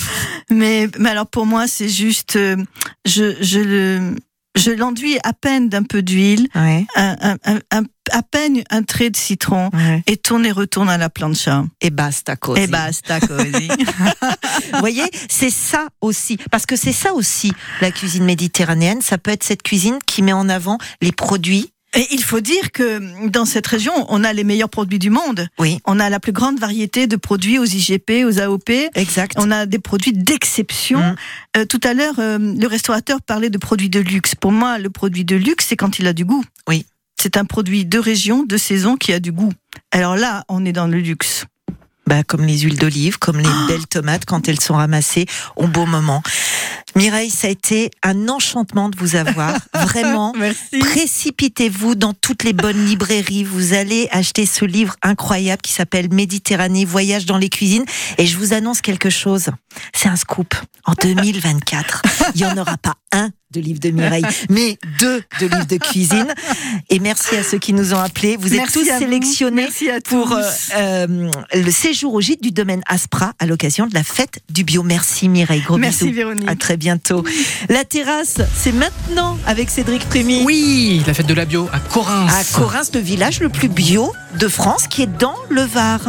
[0.50, 4.16] mais, mais alors pour moi, c'est juste, je, je le,
[4.56, 6.86] je l'enduis à peine d'un peu d'huile, ouais.
[6.96, 7.82] un, un, un,
[8.12, 10.02] à peine un trait de citron Ouais.
[10.06, 11.64] et tourne et retourne à la plancha.
[11.80, 12.62] Et basta così.
[12.62, 13.68] Et basta così.
[14.72, 19.00] Vous voyez, c'est ça aussi, parce que c'est ça aussi la cuisine méditerranéenne.
[19.02, 21.70] Ça peut être cette cuisine qui met en avant les produits.
[21.94, 25.46] Et il faut dire que dans cette région, on a les meilleurs produits du monde.
[25.58, 25.78] Oui.
[25.84, 28.70] On a la plus grande variété de produits aux IGP, aux AOP.
[28.94, 29.34] Exact.
[29.36, 30.98] On a des produits d'exception.
[30.98, 31.16] Mm.
[31.58, 34.34] Euh, tout à l'heure, euh, le restaurateur parlait de produits de luxe.
[34.34, 36.44] Pour moi, le produit de luxe, c'est quand il a du goût.
[36.68, 36.84] Oui.
[37.20, 39.52] C'est un produit de région, de saison qui a du goût.
[39.92, 41.46] Alors là, on est dans le luxe.
[42.06, 43.66] Bah, comme les huiles d'olive, comme les Ah.
[43.68, 45.26] belles tomates quand elles sont ramassées
[45.56, 46.22] au bon moment.
[46.96, 49.56] Mireille, ça a été un enchantement de vous avoir.
[49.74, 50.32] Vraiment.
[50.38, 50.78] Merci.
[50.80, 53.42] Précipitez-vous dans toutes les bonnes librairies.
[53.44, 57.84] Vous allez acheter ce livre incroyable qui s'appelle Méditerranée, voyage dans les cuisines.
[58.18, 59.46] Et je vous annonce quelque chose.
[59.94, 60.54] C'est un scoop.
[60.84, 62.02] En 2024,
[62.34, 65.76] il n'y en aura pas un de livre de Mireille, mais deux de livres de
[65.76, 66.26] cuisine.
[66.90, 68.36] Et merci à ceux qui nous ont appelés.
[68.36, 70.42] Vous êtes Merci tous sélectionnés Merci à pour euh,
[70.76, 74.82] euh, le séjour au gîte du domaine Aspra à l'occasion de la fête du bio.
[74.82, 76.16] Merci Mireille, gros Merci bisous.
[76.16, 76.48] Véronique.
[76.48, 77.24] À très bientôt.
[77.68, 80.42] La terrasse, c'est maintenant avec Cédric Prémy.
[80.44, 82.30] Oui, la fête de la bio à Corinthe.
[82.30, 86.00] À Corinthe, le village le plus bio de France qui est dans le Var.